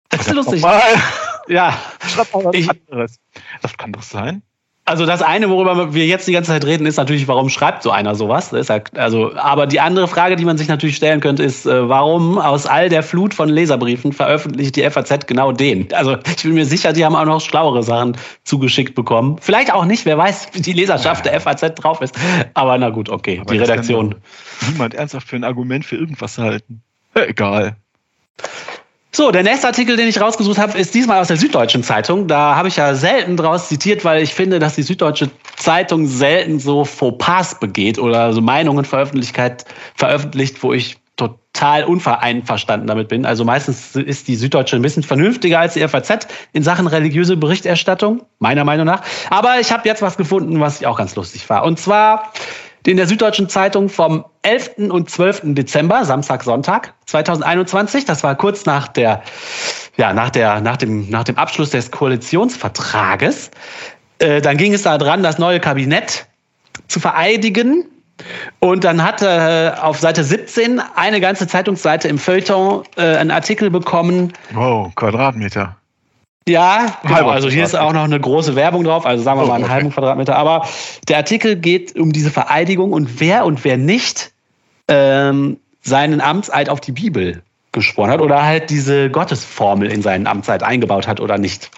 Das 0.09 0.27
ist 0.27 0.33
lustig. 0.33 0.63
Ja, 1.47 1.77
schreib 2.07 2.33
mal 2.33 2.45
was 2.45 2.56
Ich- 2.56 2.69
anderes. 2.69 3.19
Das 3.62 3.75
kann 3.77 3.91
doch 3.91 4.03
sein. 4.03 4.41
Also 4.91 5.05
das 5.05 5.21
eine, 5.21 5.49
worüber 5.49 5.93
wir 5.93 6.05
jetzt 6.05 6.27
die 6.27 6.33
ganze 6.33 6.51
Zeit 6.51 6.65
reden, 6.65 6.85
ist 6.85 6.97
natürlich, 6.97 7.25
warum 7.29 7.47
schreibt 7.47 7.81
so 7.81 7.91
einer 7.91 8.13
sowas? 8.13 8.53
Also, 8.93 9.33
aber 9.38 9.65
die 9.65 9.79
andere 9.79 10.09
Frage, 10.09 10.35
die 10.35 10.43
man 10.43 10.57
sich 10.57 10.67
natürlich 10.67 10.97
stellen 10.97 11.21
könnte, 11.21 11.43
ist, 11.43 11.65
äh, 11.65 11.88
warum 11.88 12.38
aus 12.38 12.65
all 12.65 12.89
der 12.89 13.01
Flut 13.01 13.33
von 13.33 13.47
Leserbriefen 13.47 14.11
veröffentlicht 14.11 14.75
die 14.75 14.83
FAZ 14.83 15.27
genau 15.27 15.53
den? 15.53 15.88
Also 15.93 16.17
ich 16.27 16.43
bin 16.43 16.55
mir 16.55 16.65
sicher, 16.65 16.91
die 16.91 17.05
haben 17.05 17.15
auch 17.15 17.23
noch 17.23 17.39
schlauere 17.39 17.83
Sachen 17.83 18.17
zugeschickt 18.43 18.93
bekommen. 18.93 19.38
Vielleicht 19.39 19.73
auch 19.73 19.85
nicht, 19.85 20.05
wer 20.05 20.17
weiß, 20.17 20.49
wie 20.51 20.61
die 20.61 20.73
Leserschaft 20.73 21.25
der 21.25 21.39
FAZ 21.39 21.75
drauf 21.75 22.01
ist. 22.01 22.13
Aber 22.53 22.77
na 22.77 22.89
gut, 22.89 23.07
okay, 23.07 23.39
Aber 23.39 23.53
die 23.53 23.59
Redaktion. 23.59 24.15
Niemand 24.69 24.94
ernsthaft 24.94 25.29
für 25.29 25.37
ein 25.37 25.45
Argument 25.45 25.85
für 25.85 25.95
irgendwas 25.95 26.37
halten. 26.37 26.83
Egal. 27.13 27.77
So, 29.13 29.29
der 29.31 29.43
nächste 29.43 29.67
Artikel, 29.67 29.97
den 29.97 30.07
ich 30.07 30.21
rausgesucht 30.21 30.57
habe, 30.57 30.77
ist 30.77 30.93
diesmal 30.93 31.19
aus 31.19 31.27
der 31.27 31.35
Süddeutschen 31.35 31.83
Zeitung. 31.83 32.27
Da 32.27 32.55
habe 32.55 32.69
ich 32.69 32.77
ja 32.77 32.95
selten 32.95 33.35
draus 33.35 33.67
zitiert, 33.67 34.05
weil 34.05 34.23
ich 34.23 34.33
finde, 34.33 34.59
dass 34.59 34.75
die 34.75 34.83
Süddeutsche 34.83 35.29
Zeitung 35.57 36.07
selten 36.07 36.59
so 36.59 36.85
Fauxpas 36.85 37.59
begeht 37.59 37.99
oder 37.99 38.31
so 38.31 38.39
Meinungen 38.39 38.85
Veröffentlichkeit 38.85 39.65
veröffentlicht, 39.95 40.63
wo 40.63 40.71
ich 40.71 40.97
total 41.17 41.83
unvereinverstanden 41.83 42.87
damit 42.87 43.09
bin. 43.09 43.25
Also 43.25 43.44
meistens 43.44 43.97
ist 43.97 44.30
die 44.30 44.37
Süddeutsche 44.37 44.77
ein 44.77 44.81
bisschen 44.81 45.03
vernünftiger 45.03 45.59
als 45.59 45.73
die 45.73 45.85
FAZ 45.85 46.27
in 46.53 46.63
Sachen 46.63 46.87
religiöse 46.87 47.35
Berichterstattung, 47.35 48.21
meiner 48.39 48.63
Meinung 48.63 48.85
nach. 48.85 49.03
Aber 49.30 49.59
ich 49.59 49.73
habe 49.73 49.87
jetzt 49.89 50.01
was 50.01 50.15
gefunden, 50.15 50.61
was 50.61 50.80
ich 50.80 50.87
auch 50.87 50.97
ganz 50.97 51.15
lustig 51.18 51.49
war. 51.49 51.65
Und 51.65 51.80
zwar 51.80 52.31
in 52.85 52.97
der 52.97 53.07
Süddeutschen 53.07 53.47
Zeitung 53.50 53.90
vom 53.90 54.26
11. 54.42 54.90
und 54.90 55.09
12. 55.09 55.42
Dezember, 55.54 56.04
Samstag, 56.06 56.44
Sonntag 56.44 56.94
2021. 57.06 58.06
Das 58.06 58.23
war 58.23 58.35
kurz 58.35 58.66
nach 58.66 58.88
der, 58.88 59.21
ja, 59.97 60.14
nach 60.14 60.30
der, 60.30 60.61
nach 60.61 60.78
dem, 60.78 61.09
nach 61.09 61.23
dem 61.23 61.38
Abschluss 61.38 61.69
des 61.69 61.92
Koalitionsvertrages. 61.92 63.52
Äh, 64.19 64.42
dann 64.42 64.57
ging 64.57 64.73
es 64.73 64.83
da 64.83 64.97
dran, 64.97 65.23
das 65.23 65.38
neue 65.38 65.59
Kabinett 65.59 66.26
zu 66.88 67.00
vereidigen. 67.00 67.85
Und 68.59 68.83
dann 68.83 69.04
hat 69.04 69.21
äh, 69.21 69.71
auf 69.81 70.00
Seite 70.00 70.23
17 70.23 70.80
eine 70.95 71.19
ganze 71.21 71.47
Zeitungsseite 71.47 72.07
im 72.07 72.19
Feuilleton 72.19 72.83
äh, 72.95 73.18
einen 73.18 73.31
Artikel 73.31 73.69
bekommen, 73.71 74.33
Wow, 74.54 74.94
Quadratmeter. 74.95 75.76
Ja, 76.48 76.98
genau. 77.04 77.30
Also 77.30 77.50
hier 77.50 77.64
ist 77.64 77.76
auch 77.76 77.94
noch 77.94 78.04
eine 78.04 78.19
große 78.19 78.56
Werbung 78.56 78.83
drauf, 78.83 79.06
also 79.06 79.24
sagen 79.24 79.40
wir 79.40 79.44
Oh, 79.44 79.48
mal 79.48 79.56
einen 79.56 79.66
okay. 79.66 79.74
halben 79.74 79.92
Quadratmeter. 79.92 80.36
Aber 80.36 80.68
der 81.07 81.18
Artikel 81.18 81.56
geht 81.56 81.95
um 81.95 82.12
diese 82.12 82.31
Vereidigung 82.31 82.94
und 82.94 83.19
wer 83.19 83.45
und 83.45 83.64
wer 83.64 83.78
nicht 83.78 84.31
ähm, 84.88 85.57
seinen 85.81 86.19
Amtseid 86.19 86.69
auf 86.69 86.81
die 86.81 86.92
Bibel 86.92 87.44
geschworen 87.71 88.10
hat 88.10 88.21
oder 88.21 88.44
halt 88.44 88.69
diese 88.69 89.10
Gottesformel 89.10 89.92
in 89.92 90.02
seinen 90.02 90.28
Amtseid 90.28 90.64
eingebaut 90.64 91.07
hat 91.07 91.19
oder 91.19 91.38
nicht. 91.38 91.69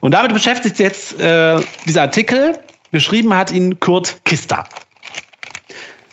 Und 0.00 0.12
damit 0.12 0.32
beschäftigt 0.32 0.76
sich 0.76 0.84
jetzt 0.84 1.20
äh, 1.20 1.60
dieser 1.86 2.02
Artikel. 2.02 2.58
Geschrieben 2.90 3.34
hat 3.34 3.52
ihn 3.52 3.78
Kurt 3.78 4.24
Kister. 4.24 4.64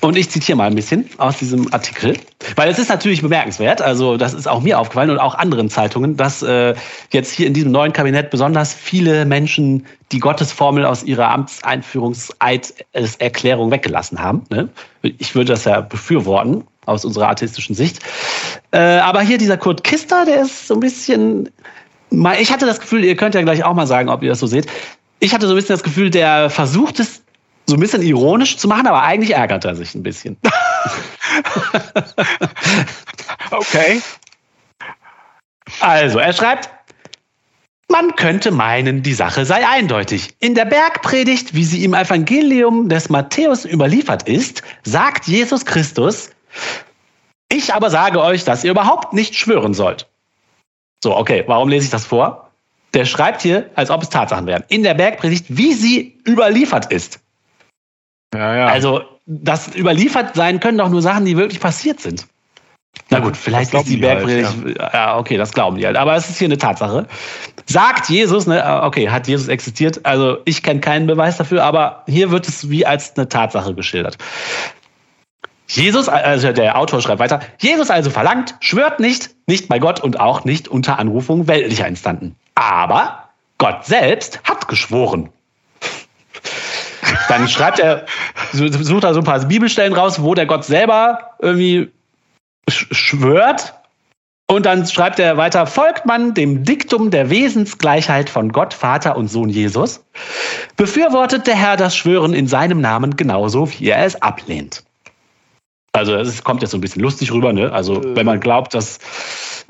Und 0.02 0.18
ich 0.18 0.30
zitiere 0.30 0.58
mal 0.58 0.68
ein 0.68 0.76
bisschen 0.76 1.10
aus 1.18 1.38
diesem 1.38 1.74
Artikel, 1.74 2.18
weil 2.56 2.70
es 2.70 2.80
ist 2.80 2.90
natürlich 2.90 3.22
bemerkenswert, 3.22 3.82
also 3.82 4.18
das 4.18 4.34
ist 4.34 4.48
auch 4.48 4.62
mir 4.62 4.80
aufgefallen 4.80 5.10
und 5.10 5.20
auch 5.20 5.36
anderen 5.36 5.70
Zeitungen, 5.70 6.18
dass 6.18 6.44
äh, 6.44 6.76
jetzt 7.12 7.32
hier 7.32 7.48
in 7.48 7.54
diesem 7.54 7.72
neuen 7.72 7.94
Kabinett 7.94 8.30
besonders 8.30 8.74
viele 8.74 9.26
Menschen 9.26 9.86
die 10.12 10.20
Gottesformel 10.20 10.86
aus 10.86 11.04
ihrer 11.04 11.30
Amtseinführungseid-Erklärung 11.32 13.72
weggelassen 13.72 14.22
haben. 14.22 14.44
Ne? 14.50 14.70
Ich 15.02 15.34
würde 15.36 15.54
das 15.54 15.66
ja 15.66 15.82
befürworten 15.82 16.64
aus 16.86 17.04
unserer 17.04 17.30
artistischen 17.30 17.76
Sicht. 17.76 18.00
Äh, 18.72 18.78
aber 18.78 19.22
hier 19.22 19.38
dieser 19.38 19.58
Kurt 19.58 19.84
Kister, 19.84 20.26
der 20.26 20.44
ist 20.44 20.68
so 20.68 20.76
ein 20.76 20.80
bisschen, 20.80 21.50
mal- 22.12 22.40
ich 22.40 22.52
hatte 22.52 22.66
das 22.66 22.80
Gefühl, 22.80 23.04
ihr 23.04 23.16
könnt 23.16 23.36
ja 23.36 23.42
gleich 23.42 23.64
auch 23.64 23.74
mal 23.74 23.88
sagen, 23.88 24.10
ob 24.10 24.24
ihr 24.24 24.30
das 24.30 24.40
so 24.40 24.48
seht. 24.48 24.68
Ich 25.20 25.34
hatte 25.34 25.48
so 25.48 25.54
ein 25.54 25.56
bisschen 25.56 25.74
das 25.74 25.84
Gefühl, 25.84 26.12
der 26.12 26.50
versucht 26.50 27.00
es 27.00 27.24
so 27.68 27.76
ein 27.76 27.80
bisschen 27.80 28.02
ironisch 28.02 28.58
zu 28.58 28.68
machen, 28.68 28.88
aber 28.88 29.04
eigentlich 29.04 29.36
ärgert 29.36 29.66
er 29.66 29.76
sich 29.76 29.96
ein 29.96 30.04
bisschen. 30.04 30.38
Okay. 33.52 34.02
Also, 35.80 36.20
er 36.20 36.34
schreibt, 36.34 36.70
Man 37.88 38.16
könnte 38.16 38.52
meinen, 38.52 39.04
die 39.04 39.14
Sache 39.14 39.46
sei 39.46 39.68
eindeutig. 39.68 40.36
In 40.40 40.56
der 40.56 40.66
Bergpredigt, 40.66 41.54
wie 41.54 41.64
sie 41.64 41.84
im 41.84 41.94
Evangelium 41.94 42.90
des 42.90 43.10
Matthäus 43.10 43.64
überliefert 43.64 44.28
ist, 44.28 44.64
sagt 44.84 45.28
Jesus 45.28 45.66
Christus, 45.66 46.32
ich 47.50 47.74
aber 47.74 47.92
sage 47.92 48.22
euch, 48.22 48.44
dass 48.44 48.64
ihr 48.64 48.72
überhaupt 48.72 49.14
nicht 49.14 49.36
schwören 49.36 49.76
sollt. 49.76 50.08
So, 51.04 51.16
okay, 51.16 51.44
warum 51.46 51.70
lese 51.70 51.86
ich 51.86 51.92
das 51.92 52.06
vor? 52.06 52.52
Der 52.96 53.06
schreibt 53.06 53.44
hier, 53.44 53.70
als 53.76 53.92
ob 53.92 54.02
es 54.02 54.10
Tatsachen 54.10 54.48
wären. 54.48 54.64
In 54.68 54.82
der 54.82 54.96
Bergpredigt, 54.96 55.46
wie 55.50 55.74
sie 55.74 56.18
überliefert 56.28 56.92
ist. 56.92 57.20
Ja, 58.36 58.56
ja. 58.56 58.68
Also, 58.68 59.02
das 59.26 59.76
überliefert 59.76 60.36
sein 60.36 60.60
können 60.60 60.78
doch 60.78 60.90
nur 60.90 61.02
Sachen, 61.02 61.26
die 61.26 61.38
wirklich 61.38 61.60
passiert 61.60 62.00
sind. 62.00 62.28
Na 63.10 63.20
gut, 63.20 63.38
vielleicht 63.38 63.74
ist 63.74 63.88
die 63.88 63.98
Bergpredigt. 63.98 64.50
Halt, 64.64 64.78
ja. 64.78 64.92
ja. 64.94 65.18
okay, 65.18 65.38
das 65.38 65.54
glauben 65.54 65.78
die 65.78 65.86
halt. 65.86 65.98
Aber 65.98 66.16
es 66.16 66.30
ist 66.30 66.40
hier 66.40 66.48
eine 66.48 66.58
Tatsache. 66.58 67.08
Sagt 67.68 68.10
Jesus, 68.10 68.48
ne, 68.48 68.82
okay, 68.84 69.10
hat 69.10 69.28
Jesus 69.28 69.48
existiert? 69.48 70.06
Also 70.06 70.38
ich 70.46 70.64
kenne 70.64 70.80
keinen 70.80 71.08
Beweis 71.08 71.38
dafür, 71.38 71.64
aber 71.64 72.04
hier 72.08 72.32
wird 72.32 72.48
es 72.48 72.70
wie 72.70 72.86
als 72.86 73.16
eine 73.18 73.28
Tatsache 73.28 73.74
geschildert. 73.74 74.18
Jesus, 75.68 76.08
also 76.10 76.52
der 76.52 76.78
Autor 76.78 77.02
schreibt 77.02 77.20
weiter, 77.20 77.40
Jesus 77.60 77.90
also 77.90 78.10
verlangt, 78.10 78.56
schwört 78.60 79.00
nicht, 79.00 79.32
nicht 79.48 79.68
bei 79.68 79.80
Gott 79.80 80.00
und 80.00 80.20
auch 80.20 80.46
nicht 80.46 80.68
unter 80.68 81.00
Anrufung 81.00 81.48
weltlicher 81.48 81.88
Instanten. 81.88 82.36
Aber 82.54 83.30
Gott 83.58 83.86
selbst 83.86 84.42
hat 84.44 84.68
geschworen. 84.68 85.30
Dann 87.30 87.48
schreibt 87.48 87.80
er, 87.80 88.06
sucht 88.56 89.04
er 89.04 89.14
so 89.14 89.20
ein 89.22 89.26
paar 89.26 89.40
Bibelstellen 89.46 89.94
raus, 89.94 90.22
wo 90.22 90.34
der 90.34 90.46
Gott 90.46 90.66
selber 90.66 91.32
irgendwie 91.40 91.92
schwört. 92.70 93.74
Und 94.48 94.68
dann 94.68 94.86
schreibt 94.86 95.18
er 95.18 95.38
weiter, 95.38 95.66
folgt 95.66 96.06
man 96.06 96.36
dem 96.36 96.64
Diktum 96.64 97.10
der 97.10 97.32
Wesensgleichheit 97.32 98.30
von 98.30 98.52
Gott, 98.52 98.76
Vater 98.76 99.18
und 99.18 99.28
Sohn 99.28 99.50
Jesus, 99.50 100.06
befürwortet 100.78 101.48
der 101.48 101.56
Herr 101.56 101.78
das 101.78 101.98
Schwören 101.98 102.34
in 102.34 102.48
seinem 102.48 102.80
Namen 102.80 103.16
genauso, 103.16 103.72
wie 103.72 103.90
er 103.90 104.06
es 104.06 104.22
ablehnt. 104.22 104.84
Also 105.94 106.14
es 106.14 106.44
kommt 106.44 106.62
jetzt 106.62 106.72
so 106.72 106.78
ein 106.78 106.82
bisschen 106.82 107.02
lustig 107.02 107.32
rüber, 107.32 107.54
ne? 107.54 107.72
Also 107.72 108.02
äh. 108.02 108.16
wenn 108.16 108.26
man 108.26 108.40
glaubt, 108.40 108.74
dass 108.76 109.00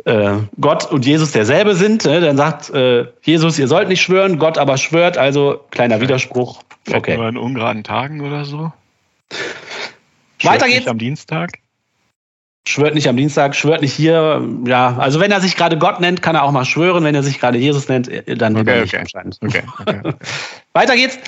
äh, 0.03 0.37
Gott 0.59 0.91
und 0.91 1.05
Jesus 1.05 1.31
derselbe 1.31 1.75
sind, 1.75 2.05
ne? 2.05 2.21
dann 2.21 2.37
sagt 2.37 2.69
äh, 2.71 3.05
Jesus, 3.23 3.57
ihr 3.57 3.67
sollt 3.67 3.87
nicht 3.87 4.01
schwören, 4.01 4.37
Gott 4.37 4.57
aber 4.57 4.77
schwört, 4.77 5.17
also 5.17 5.61
kleiner 5.71 6.01
Widerspruch. 6.01 6.61
Okay. 6.93 7.17
Nur 7.17 7.29
in 7.29 7.37
ungeraden 7.37 7.83
Tagen 7.83 8.21
oder 8.21 8.45
so. 8.45 8.71
Schwört 10.37 10.61
Weiter 10.61 10.67
geht's. 10.67 10.87
am 10.87 10.97
Dienstag. 10.97 11.59
Schwört 12.67 12.95
nicht 12.95 13.07
am 13.07 13.15
Dienstag, 13.15 13.55
schwört 13.55 13.81
nicht 13.81 13.93
hier. 13.93 14.43
Ja, 14.65 14.97
also 14.97 15.19
wenn 15.19 15.31
er 15.31 15.39
sich 15.39 15.55
gerade 15.55 15.77
Gott 15.77 15.99
nennt, 15.99 16.21
kann 16.23 16.35
er 16.35 16.43
auch 16.43 16.51
mal 16.51 16.65
schwören. 16.65 17.03
Wenn 17.03 17.13
er 17.13 17.21
sich 17.21 17.39
gerade 17.39 17.59
Jesus 17.59 17.87
nennt, 17.87 18.07
äh, 18.07 18.35
dann 18.35 18.57
okay, 18.57 18.81
nicht 18.81 18.93
okay. 18.93 19.01
anscheinend. 19.01 19.39
Okay, 19.41 19.63
okay. 19.79 20.13
Weiter 20.73 20.95
geht's. 20.95 21.19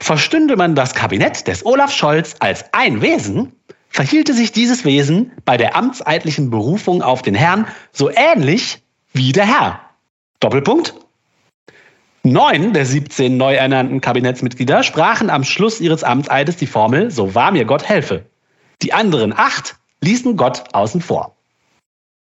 Verstünde 0.00 0.56
man 0.56 0.74
das 0.74 0.94
Kabinett 0.94 1.46
des 1.46 1.64
Olaf 1.64 1.92
Scholz 1.92 2.34
als 2.40 2.64
ein 2.72 3.00
Wesen, 3.00 3.52
verhielte 3.92 4.34
sich 4.34 4.52
dieses 4.52 4.84
Wesen 4.84 5.32
bei 5.44 5.56
der 5.56 5.76
amtseidlichen 5.76 6.50
Berufung 6.50 7.02
auf 7.02 7.22
den 7.22 7.34
Herrn 7.34 7.66
so 7.92 8.10
ähnlich 8.10 8.82
wie 9.12 9.32
der 9.32 9.46
Herr. 9.46 9.80
Doppelpunkt. 10.40 10.94
Neun 12.24 12.72
der 12.72 12.86
17 12.86 13.36
neu 13.36 13.54
ernannten 13.54 14.00
Kabinettsmitglieder 14.00 14.82
sprachen 14.82 15.28
am 15.28 15.44
Schluss 15.44 15.80
ihres 15.80 16.04
Amtseides 16.04 16.56
die 16.56 16.66
Formel, 16.66 17.10
so 17.10 17.34
wahr 17.34 17.52
mir 17.52 17.64
Gott 17.64 17.88
helfe. 17.88 18.24
Die 18.80 18.92
anderen 18.92 19.32
acht 19.36 19.76
ließen 20.00 20.36
Gott 20.36 20.64
außen 20.72 21.00
vor. 21.00 21.36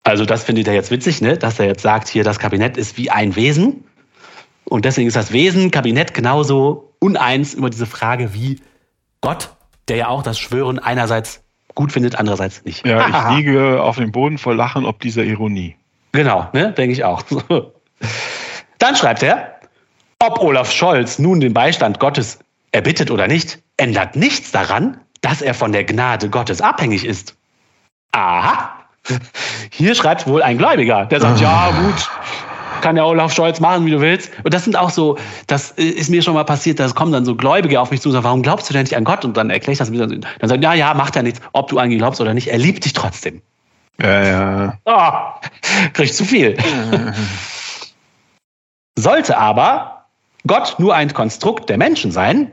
Also 0.02 0.26
das 0.26 0.44
findet 0.44 0.68
er 0.68 0.74
jetzt 0.74 0.90
witzig, 0.90 1.20
ne? 1.20 1.38
dass 1.38 1.58
er 1.58 1.66
jetzt 1.66 1.82
sagt, 1.82 2.08
hier 2.08 2.24
das 2.24 2.38
Kabinett 2.38 2.76
ist 2.76 2.98
wie 2.98 3.10
ein 3.10 3.36
Wesen. 3.36 3.84
Und 4.64 4.84
deswegen 4.84 5.08
ist 5.08 5.16
das 5.16 5.32
Wesen, 5.32 5.70
Kabinett 5.70 6.12
genauso 6.12 6.94
uneins 6.98 7.54
über 7.54 7.70
diese 7.70 7.86
Frage 7.86 8.34
wie 8.34 8.60
Gott, 9.20 9.56
der 9.88 9.96
ja 9.96 10.08
auch 10.08 10.22
das 10.22 10.38
Schwören 10.38 10.78
einerseits 10.78 11.43
gut 11.74 11.92
findet, 11.92 12.16
andererseits 12.16 12.64
nicht. 12.64 12.86
Ja, 12.86 13.30
ich 13.30 13.36
liege 13.36 13.82
auf 13.82 13.96
dem 13.96 14.12
Boden 14.12 14.38
vor 14.38 14.54
Lachen 14.54 14.84
ob 14.86 15.00
dieser 15.00 15.24
Ironie. 15.24 15.76
Genau, 16.12 16.48
ne, 16.52 16.72
denke 16.72 16.92
ich 16.92 17.04
auch. 17.04 17.22
Dann 18.78 18.96
schreibt 18.96 19.22
er, 19.22 19.58
ob 20.18 20.40
Olaf 20.40 20.72
Scholz 20.72 21.18
nun 21.18 21.40
den 21.40 21.52
Beistand 21.52 21.98
Gottes 22.00 22.38
erbittet 22.72 23.10
oder 23.10 23.28
nicht, 23.28 23.60
ändert 23.76 24.16
nichts 24.16 24.52
daran, 24.52 24.98
dass 25.20 25.42
er 25.42 25.54
von 25.54 25.72
der 25.72 25.84
Gnade 25.84 26.28
Gottes 26.30 26.60
abhängig 26.60 27.04
ist. 27.04 27.36
Aha. 28.12 28.78
Hier 29.70 29.94
schreibt 29.94 30.26
wohl 30.26 30.42
ein 30.42 30.58
Gläubiger, 30.58 31.06
der 31.06 31.20
sagt, 31.20 31.40
ja 31.42 31.70
gut, 31.70 32.10
kann 32.84 32.96
der 32.96 33.06
Olaf 33.06 33.32
Scholz 33.32 33.60
machen, 33.60 33.86
wie 33.86 33.92
du 33.92 34.00
willst. 34.02 34.30
Und 34.44 34.52
das 34.52 34.64
sind 34.64 34.76
auch 34.76 34.90
so, 34.90 35.16
das 35.46 35.70
ist 35.70 36.10
mir 36.10 36.20
schon 36.20 36.34
mal 36.34 36.44
passiert, 36.44 36.78
da 36.78 36.86
kommen 36.90 37.12
dann 37.12 37.24
so 37.24 37.34
Gläubige 37.34 37.80
auf 37.80 37.90
mich 37.90 38.02
zu 38.02 38.10
und 38.10 38.12
sagen, 38.12 38.24
warum 38.24 38.42
glaubst 38.42 38.68
du 38.68 38.74
denn 38.74 38.82
nicht 38.82 38.94
an 38.94 39.04
Gott? 39.04 39.24
Und 39.24 39.38
dann 39.38 39.48
erkläre 39.48 39.72
ich 39.72 39.78
das 39.78 39.90
wieder. 39.90 40.06
Dann 40.06 40.22
sagen, 40.42 40.60
ja, 40.60 40.74
ja, 40.74 40.92
macht 40.92 41.16
er 41.16 41.22
nichts, 41.22 41.40
ob 41.54 41.68
du 41.68 41.78
an 41.78 41.90
ihn 41.90 41.96
glaubst 41.96 42.20
oder 42.20 42.34
nicht, 42.34 42.48
er 42.48 42.58
liebt 42.58 42.84
dich 42.84 42.92
trotzdem. 42.92 43.40
Ja, 44.02 44.24
ja. 44.24 44.78
Oh, 44.84 45.48
krieg 45.94 46.12
zu 46.12 46.26
viel. 46.26 46.58
Sollte 48.98 49.38
aber 49.38 50.04
Gott 50.46 50.76
nur 50.78 50.94
ein 50.94 51.10
Konstrukt 51.14 51.70
der 51.70 51.78
Menschen 51.78 52.10
sein, 52.10 52.50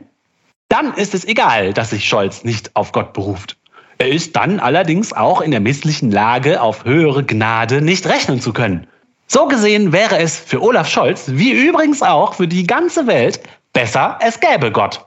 dann 0.70 0.94
ist 0.94 1.12
es 1.12 1.26
egal, 1.26 1.74
dass 1.74 1.90
sich 1.90 2.08
Scholz 2.08 2.42
nicht 2.42 2.74
auf 2.74 2.92
Gott 2.92 3.12
beruft. 3.12 3.58
Er 3.98 4.08
ist 4.08 4.34
dann 4.34 4.60
allerdings 4.60 5.12
auch 5.12 5.42
in 5.42 5.50
der 5.50 5.60
misslichen 5.60 6.10
Lage, 6.10 6.62
auf 6.62 6.86
höhere 6.86 7.22
Gnade 7.22 7.82
nicht 7.82 8.06
rechnen 8.06 8.40
zu 8.40 8.54
können. 8.54 8.86
So 9.26 9.46
gesehen 9.46 9.92
wäre 9.92 10.18
es 10.18 10.38
für 10.38 10.62
Olaf 10.62 10.88
Scholz, 10.88 11.24
wie 11.28 11.52
übrigens 11.52 12.02
auch 12.02 12.34
für 12.34 12.46
die 12.46 12.66
ganze 12.66 13.06
Welt, 13.06 13.40
besser, 13.72 14.18
es 14.20 14.38
gäbe 14.40 14.70
Gott. 14.70 15.04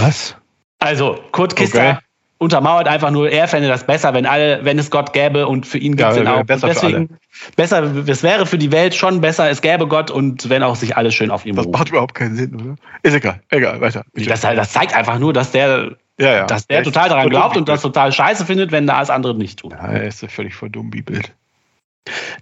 Was? 0.00 0.36
Also, 0.78 1.18
Kurt 1.32 1.56
Kister 1.56 1.90
okay. 1.90 1.98
untermauert 2.38 2.86
einfach 2.86 3.10
nur, 3.10 3.30
er 3.30 3.48
fände 3.48 3.68
das 3.68 3.84
besser, 3.84 4.14
wenn 4.14 4.26
alle, 4.26 4.64
wenn 4.64 4.78
es 4.78 4.90
Gott 4.90 5.12
gäbe 5.12 5.46
und 5.46 5.66
für 5.66 5.78
ihn 5.78 5.96
gibt 5.96 6.10
es 6.10 6.16
ja, 6.16 6.22
ihn 6.22 6.28
auch. 6.28 6.44
Besser 6.44 6.68
deswegen, 6.68 7.18
besser, 7.56 7.82
es 8.06 8.22
wäre 8.22 8.46
für 8.46 8.58
die 8.58 8.70
Welt 8.72 8.94
schon 8.94 9.20
besser, 9.20 9.48
es 9.50 9.62
gäbe 9.62 9.86
Gott 9.86 10.10
und 10.10 10.48
wenn 10.48 10.62
auch 10.62 10.76
sich 10.76 10.96
alles 10.96 11.14
schön 11.14 11.30
auf 11.30 11.46
ihm 11.46 11.56
Das 11.56 11.66
macht 11.66 11.88
überhaupt 11.88 12.14
keinen 12.14 12.36
Sinn, 12.36 12.54
oder? 12.54 12.76
Ist 13.02 13.14
egal, 13.14 13.40
egal, 13.50 13.80
weiter. 13.80 14.04
Das, 14.14 14.40
das, 14.42 14.72
zeigt 14.72 14.94
einfach 14.94 15.18
nur, 15.18 15.32
dass 15.32 15.50
der, 15.50 15.96
ja, 16.18 16.32
ja. 16.32 16.46
Dass 16.46 16.66
der, 16.66 16.78
der 16.78 16.84
total 16.84 17.08
daran 17.08 17.30
glaubt 17.30 17.56
und 17.56 17.68
das 17.68 17.82
total 17.82 18.12
scheiße 18.12 18.46
findet, 18.46 18.72
wenn 18.72 18.86
da 18.86 18.96
alles 18.96 19.10
andere 19.10 19.34
nicht 19.34 19.58
tut. 19.58 19.72
Ja, 19.72 19.88
er 19.88 20.06
ist 20.06 20.22
ja 20.22 20.28
völlig 20.28 20.54
voll 20.54 20.70
dumm, 20.70 20.92
wie 20.92 21.02
Bild. 21.02 21.32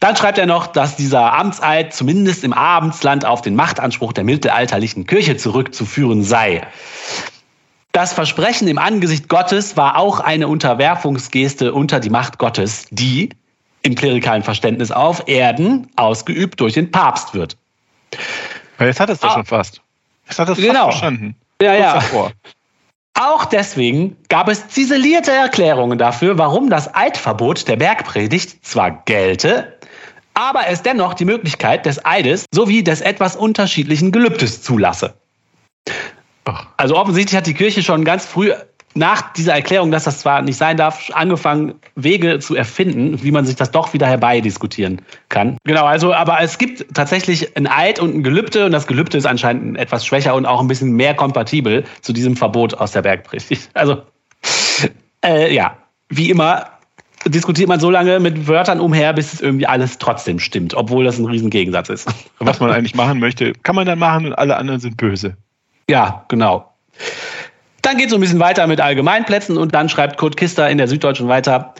Dann 0.00 0.16
schreibt 0.16 0.38
er 0.38 0.46
noch, 0.46 0.66
dass 0.66 0.96
dieser 0.96 1.32
Amtseid 1.32 1.94
zumindest 1.94 2.44
im 2.44 2.52
Abendsland 2.52 3.24
auf 3.24 3.42
den 3.42 3.54
Machtanspruch 3.54 4.12
der 4.12 4.24
mittelalterlichen 4.24 5.06
Kirche 5.06 5.36
zurückzuführen 5.36 6.22
sei. 6.22 6.66
Das 7.92 8.12
Versprechen 8.12 8.66
im 8.68 8.78
Angesicht 8.78 9.28
Gottes 9.28 9.76
war 9.76 9.96
auch 9.96 10.20
eine 10.20 10.48
Unterwerfungsgeste 10.48 11.72
unter 11.72 12.00
die 12.00 12.10
Macht 12.10 12.38
Gottes, 12.38 12.86
die 12.90 13.30
im 13.82 13.94
klerikalen 13.94 14.42
Verständnis 14.42 14.90
auf 14.90 15.28
Erden 15.28 15.88
ausgeübt 15.96 16.60
durch 16.60 16.72
den 16.72 16.90
Papst 16.90 17.34
wird. 17.34 17.56
Jetzt 18.80 18.98
hat 18.98 19.10
es 19.10 19.20
doch 19.20 19.30
ah, 19.30 19.34
schon 19.34 19.44
fast. 19.44 19.80
Jetzt 20.26 20.38
hat 20.38 20.48
es 20.48 20.58
genau. 20.58 20.86
fast 20.86 20.98
verstanden. 20.98 21.36
Ja, 21.62 21.74
ja. 21.74 21.94
Davor. 21.94 22.32
Auch 23.14 23.44
deswegen 23.44 24.16
gab 24.28 24.48
es 24.48 24.68
ziselierte 24.68 25.30
Erklärungen 25.30 25.98
dafür, 25.98 26.36
warum 26.36 26.68
das 26.68 26.92
Eidverbot 26.94 27.68
der 27.68 27.76
Bergpredigt 27.76 28.66
zwar 28.66 29.04
gelte, 29.04 29.78
aber 30.34 30.66
es 30.66 30.82
dennoch 30.82 31.14
die 31.14 31.24
Möglichkeit 31.24 31.86
des 31.86 32.04
Eides 32.04 32.46
sowie 32.52 32.82
des 32.82 33.00
etwas 33.00 33.36
unterschiedlichen 33.36 34.10
Gelübdes 34.10 34.62
zulasse. 34.62 35.14
Also 36.76 36.96
offensichtlich 36.96 37.36
hat 37.36 37.46
die 37.46 37.54
Kirche 37.54 37.84
schon 37.84 38.04
ganz 38.04 38.26
früh 38.26 38.52
nach 38.94 39.32
dieser 39.32 39.54
Erklärung, 39.54 39.90
dass 39.90 40.04
das 40.04 40.20
zwar 40.20 40.42
nicht 40.42 40.56
sein 40.56 40.76
darf, 40.76 41.10
angefangen, 41.12 41.74
Wege 41.96 42.38
zu 42.38 42.54
erfinden, 42.54 43.22
wie 43.22 43.32
man 43.32 43.44
sich 43.44 43.56
das 43.56 43.70
doch 43.70 43.92
wieder 43.92 44.06
herbeidiskutieren 44.06 45.02
kann. 45.28 45.58
Genau, 45.64 45.84
also, 45.84 46.14
aber 46.14 46.40
es 46.40 46.58
gibt 46.58 46.94
tatsächlich 46.94 47.56
ein 47.56 47.66
Eid 47.66 47.98
und 47.98 48.14
ein 48.14 48.22
Gelübde 48.22 48.66
und 48.66 48.72
das 48.72 48.86
Gelübde 48.86 49.18
ist 49.18 49.26
anscheinend 49.26 49.76
etwas 49.78 50.06
schwächer 50.06 50.34
und 50.34 50.46
auch 50.46 50.60
ein 50.60 50.68
bisschen 50.68 50.92
mehr 50.92 51.14
kompatibel 51.14 51.84
zu 52.02 52.12
diesem 52.12 52.36
Verbot 52.36 52.74
aus 52.74 52.92
der 52.92 53.02
Bergpredigt. 53.02 53.70
Also, 53.74 54.02
äh, 55.24 55.52
ja, 55.52 55.76
wie 56.08 56.30
immer 56.30 56.66
diskutiert 57.26 57.68
man 57.68 57.80
so 57.80 57.90
lange 57.90 58.20
mit 58.20 58.46
Wörtern 58.46 58.80
umher, 58.80 59.12
bis 59.12 59.32
es 59.32 59.40
irgendwie 59.40 59.66
alles 59.66 59.98
trotzdem 59.98 60.38
stimmt, 60.38 60.74
obwohl 60.74 61.04
das 61.04 61.18
ein 61.18 61.24
Riesengegensatz 61.24 61.88
ist. 61.88 62.08
Was 62.38 62.60
man 62.60 62.70
eigentlich 62.70 62.94
machen 62.94 63.18
möchte, 63.18 63.52
kann 63.62 63.74
man 63.74 63.86
dann 63.86 63.98
machen 63.98 64.26
und 64.26 64.32
alle 64.34 64.56
anderen 64.56 64.80
sind 64.80 64.96
böse. 64.96 65.36
Ja, 65.88 66.24
genau. 66.28 66.70
Dann 67.84 67.98
geht 67.98 68.06
es 68.06 68.12
so 68.12 68.16
ein 68.16 68.22
bisschen 68.22 68.40
weiter 68.40 68.66
mit 68.66 68.80
Allgemeinplätzen 68.80 69.58
und 69.58 69.74
dann 69.74 69.90
schreibt 69.90 70.16
Kurt 70.16 70.38
Kister 70.38 70.70
in 70.70 70.78
der 70.78 70.88
Süddeutschen 70.88 71.28
weiter. 71.28 71.74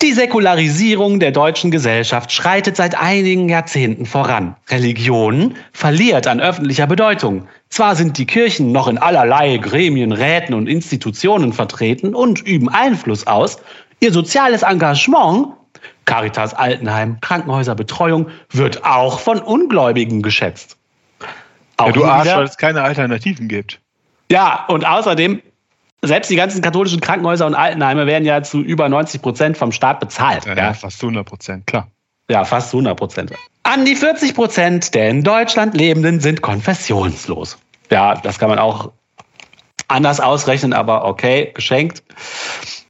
Die 0.00 0.14
Säkularisierung 0.14 1.20
der 1.20 1.30
deutschen 1.30 1.70
Gesellschaft 1.70 2.32
schreitet 2.32 2.76
seit 2.76 2.98
einigen 2.98 3.50
Jahrzehnten 3.50 4.06
voran. 4.06 4.56
Religion 4.70 5.54
verliert 5.72 6.26
an 6.26 6.40
öffentlicher 6.40 6.86
Bedeutung. 6.86 7.48
Zwar 7.68 7.96
sind 7.96 8.16
die 8.16 8.24
Kirchen 8.24 8.72
noch 8.72 8.88
in 8.88 8.96
allerlei 8.96 9.58
Gremien, 9.58 10.12
Räten 10.12 10.54
und 10.54 10.68
Institutionen 10.68 11.52
vertreten 11.52 12.14
und 12.14 12.40
üben 12.40 12.70
Einfluss 12.70 13.26
aus, 13.26 13.58
ihr 14.00 14.10
soziales 14.10 14.62
Engagement, 14.62 15.48
Caritas 16.06 16.54
Altenheim, 16.54 17.18
Krankenhäuser, 17.20 17.74
Betreuung, 17.74 18.28
wird 18.50 18.86
auch 18.86 19.20
von 19.20 19.38
Ungläubigen 19.38 20.22
geschätzt. 20.22 20.78
Auch 21.76 21.88
ja, 21.88 21.92
du 21.92 22.04
Arsch, 22.06 22.28
weil 22.28 22.44
es 22.44 22.56
keine 22.56 22.82
Alternativen 22.82 23.48
gibt. 23.48 23.81
Ja, 24.32 24.64
und 24.66 24.86
außerdem, 24.86 25.42
selbst 26.00 26.30
die 26.30 26.36
ganzen 26.36 26.62
katholischen 26.62 27.02
Krankenhäuser 27.02 27.46
und 27.46 27.54
Altenheime 27.54 28.06
werden 28.06 28.24
ja 28.24 28.42
zu 28.42 28.62
über 28.62 28.88
90 28.88 29.20
Prozent 29.20 29.58
vom 29.58 29.72
Staat 29.72 30.00
bezahlt. 30.00 30.46
Ja, 30.46 30.54
ja. 30.54 30.72
fast 30.72 31.02
100 31.02 31.26
Prozent, 31.26 31.66
klar. 31.66 31.88
Ja, 32.30 32.46
fast 32.46 32.72
100 32.72 32.96
Prozent. 32.96 33.32
An 33.62 33.84
die 33.84 33.94
40 33.94 34.34
Prozent 34.34 34.94
der 34.94 35.10
in 35.10 35.22
Deutschland 35.22 35.74
Lebenden 35.74 36.20
sind 36.20 36.40
konfessionslos. 36.40 37.58
Ja, 37.90 38.14
das 38.14 38.38
kann 38.38 38.48
man 38.48 38.58
auch 38.58 38.92
anders 39.88 40.18
ausrechnen, 40.18 40.72
aber 40.72 41.04
okay, 41.04 41.50
geschenkt. 41.52 42.02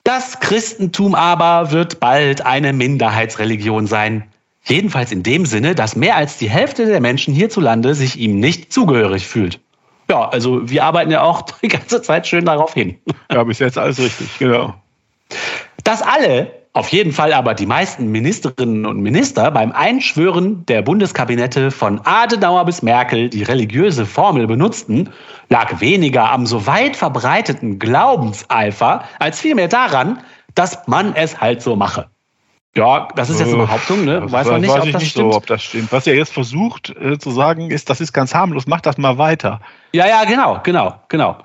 Das 0.05 0.39
Christentum 0.39 1.17
aber 1.17 1.73
wird 1.73 1.99
bald 1.99 2.47
eine 2.47 2.73
Minderheitsreligion 2.73 3.89
sein. 3.89 4.29
Jedenfalls 4.63 5.11
in 5.11 5.25
dem 5.25 5.45
Sinne, 5.45 5.75
dass 5.75 5.97
mehr 5.97 6.15
als 6.15 6.39
die 6.39 6.49
Hälfte 6.49 6.87
der 6.87 7.01
Menschen 7.01 7.35
hierzulande 7.35 7.97
sich 7.97 8.17
ihm 8.17 8.39
nicht 8.39 8.73
zugehörig 8.73 9.27
fühlt. 9.27 9.59
Ja, 10.13 10.29
also 10.29 10.69
wir 10.69 10.85
arbeiten 10.85 11.11
ja 11.11 11.23
auch 11.23 11.41
die 11.63 11.69
ganze 11.69 12.03
Zeit 12.03 12.27
schön 12.27 12.45
darauf 12.45 12.75
hin. 12.75 12.99
Ja, 13.33 13.45
bis 13.45 13.61
jetzt 13.61 13.79
alles 13.79 13.99
richtig, 13.99 14.39
genau. 14.39 14.75
Dass 15.85 16.03
alle, 16.03 16.53
auf 16.75 16.89
jeden 16.89 17.13
Fall 17.13 17.33
aber 17.33 17.55
die 17.55 17.65
meisten 17.65 18.13
Ministerinnen 18.13 18.85
und 18.85 19.01
Minister 19.01 19.51
beim 19.51 19.73
Einschwören 19.73 20.67
der 20.67 20.83
Bundeskabinette 20.83 21.71
von 21.71 22.03
Adenauer 22.05 22.67
bis 22.67 22.83
Merkel 22.83 23.31
die 23.31 23.43
religiöse 23.43 24.05
Formel 24.05 24.47
benutzten, 24.47 25.09
lag 25.49 25.81
weniger 25.81 26.31
am 26.31 26.45
so 26.45 26.67
weit 26.67 26.95
verbreiteten 26.95 27.79
Glaubenseifer 27.79 29.05
als 29.19 29.41
vielmehr 29.41 29.69
daran, 29.69 30.21
dass 30.55 30.87
man 30.89 31.15
es 31.17 31.41
halt 31.41 31.63
so 31.63 31.75
mache. 31.75 32.11
Ja, 32.75 33.09
das 33.17 33.29
ist 33.29 33.39
jetzt 33.39 33.51
eine 33.51 33.59
Behauptung, 33.59 34.05
ne? 34.07 34.33
Weiß 34.33 34.47
man 34.47 34.63
nicht, 34.63 34.71
weiß 34.71 34.85
ob 34.85 34.93
das 34.93 35.03
nicht 35.03 35.11
stimmt. 35.11 35.33
So, 35.33 35.37
ob 35.37 35.47
das 35.47 35.63
stimmt. 35.63 35.93
Was 35.93 36.07
er 36.07 36.15
jetzt 36.15 36.33
versucht 36.33 36.89
äh, 36.91 37.19
zu 37.19 37.31
sagen, 37.31 37.71
ist, 37.71 37.91
das 37.91 38.01
ist 38.01 38.15
ganz 38.15 38.35
harmlos, 38.35 38.67
mach 38.67 38.81
das 38.81 38.97
mal 38.97 39.19
weiter. 39.19 39.61
Ja, 39.93 40.07
ja, 40.07 40.25
genau, 40.25 40.61
genau, 40.63 40.95
genau. 41.09 41.37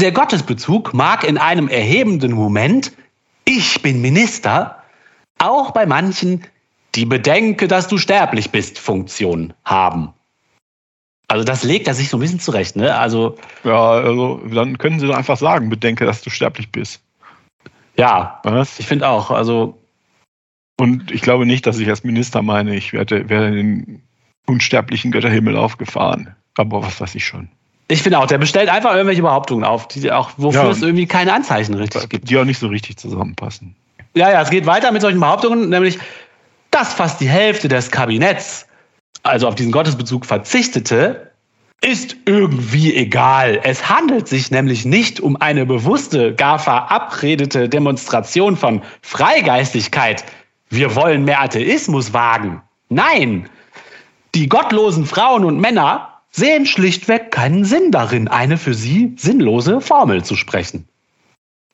Der 0.00 0.12
Gottesbezug 0.12 0.94
mag 0.94 1.24
in 1.24 1.36
einem 1.36 1.68
erhebenden 1.68 2.32
Moment, 2.32 2.92
ich 3.44 3.82
bin 3.82 4.00
Minister, 4.00 4.82
auch 5.38 5.72
bei 5.72 5.84
manchen 5.84 6.44
die 6.94 7.04
Bedenke, 7.04 7.68
dass 7.68 7.88
du 7.88 7.98
sterblich 7.98 8.50
bist, 8.50 8.78
Funktion 8.78 9.52
haben. 9.64 10.14
Also 11.28 11.44
das 11.44 11.62
legt 11.62 11.88
er 11.88 11.94
sich 11.94 12.08
so 12.08 12.16
ein 12.16 12.20
bisschen 12.20 12.40
zurecht, 12.40 12.74
ne? 12.74 12.96
Also 12.96 13.36
ja, 13.64 13.90
also 13.90 14.40
dann 14.50 14.78
können 14.78 14.98
Sie 14.98 15.06
doch 15.06 15.16
einfach 15.16 15.36
sagen, 15.36 15.68
bedenke, 15.68 16.06
dass 16.06 16.22
du 16.22 16.30
sterblich 16.30 16.72
bist. 16.72 17.02
Ja, 17.96 18.40
Was? 18.44 18.78
ich 18.78 18.86
finde 18.86 19.06
auch. 19.08 19.30
Also 19.30 19.78
und 20.80 21.10
ich 21.10 21.22
glaube 21.22 21.44
nicht, 21.44 21.66
dass 21.66 21.78
ich 21.78 21.88
als 21.88 22.04
Minister 22.04 22.42
meine, 22.42 22.74
ich 22.76 22.92
werde, 22.92 23.28
werde 23.28 23.50
den 23.52 24.02
unsterblichen 24.46 25.10
Götterhimmel 25.10 25.56
aufgefahren. 25.56 26.34
Aber 26.56 26.82
was 26.82 27.00
weiß 27.00 27.14
ich 27.14 27.24
schon. 27.24 27.48
Ich 27.88 28.02
finde 28.02 28.18
auch, 28.18 28.26
der 28.26 28.38
bestellt 28.38 28.68
einfach 28.68 28.92
irgendwelche 28.92 29.22
Behauptungen 29.22 29.64
auf, 29.64 29.88
die 29.88 30.10
auch, 30.12 30.30
wofür 30.36 30.64
ja, 30.64 30.70
es 30.70 30.82
irgendwie 30.82 31.06
keine 31.06 31.32
Anzeichen 31.32 31.74
richtig 31.74 32.08
gibt. 32.08 32.30
Die 32.30 32.38
auch 32.38 32.44
nicht 32.44 32.58
so 32.58 32.68
richtig 32.68 32.96
zusammenpassen. 32.98 33.74
Ja, 34.14 34.30
ja, 34.30 34.42
es 34.42 34.50
geht 34.50 34.66
weiter 34.66 34.92
mit 34.92 35.02
solchen 35.02 35.20
Behauptungen, 35.20 35.68
nämlich, 35.68 35.98
dass 36.70 36.92
fast 36.92 37.20
die 37.20 37.28
Hälfte 37.28 37.68
des 37.68 37.90
Kabinetts, 37.90 38.66
also 39.22 39.48
auf 39.48 39.54
diesen 39.54 39.72
Gottesbezug 39.72 40.26
verzichtete, 40.26 41.32
ist 41.80 42.16
irgendwie 42.26 42.94
egal. 42.94 43.60
Es 43.62 43.88
handelt 43.88 44.28
sich 44.28 44.50
nämlich 44.50 44.84
nicht 44.84 45.20
um 45.20 45.36
eine 45.36 45.64
bewusste, 45.64 46.34
gar 46.34 46.58
verabredete 46.58 47.68
Demonstration 47.68 48.56
von 48.56 48.82
Freigeistigkeit, 49.00 50.24
wir 50.70 50.94
wollen 50.94 51.24
mehr 51.24 51.40
Atheismus 51.40 52.12
wagen. 52.12 52.62
Nein, 52.88 53.48
die 54.34 54.48
gottlosen 54.48 55.06
Frauen 55.06 55.44
und 55.44 55.60
Männer 55.60 56.20
sehen 56.30 56.66
schlichtweg 56.66 57.30
keinen 57.30 57.64
Sinn 57.64 57.90
darin, 57.90 58.28
eine 58.28 58.58
für 58.58 58.74
sie 58.74 59.14
sinnlose 59.16 59.80
Formel 59.80 60.24
zu 60.24 60.36
sprechen. 60.36 60.88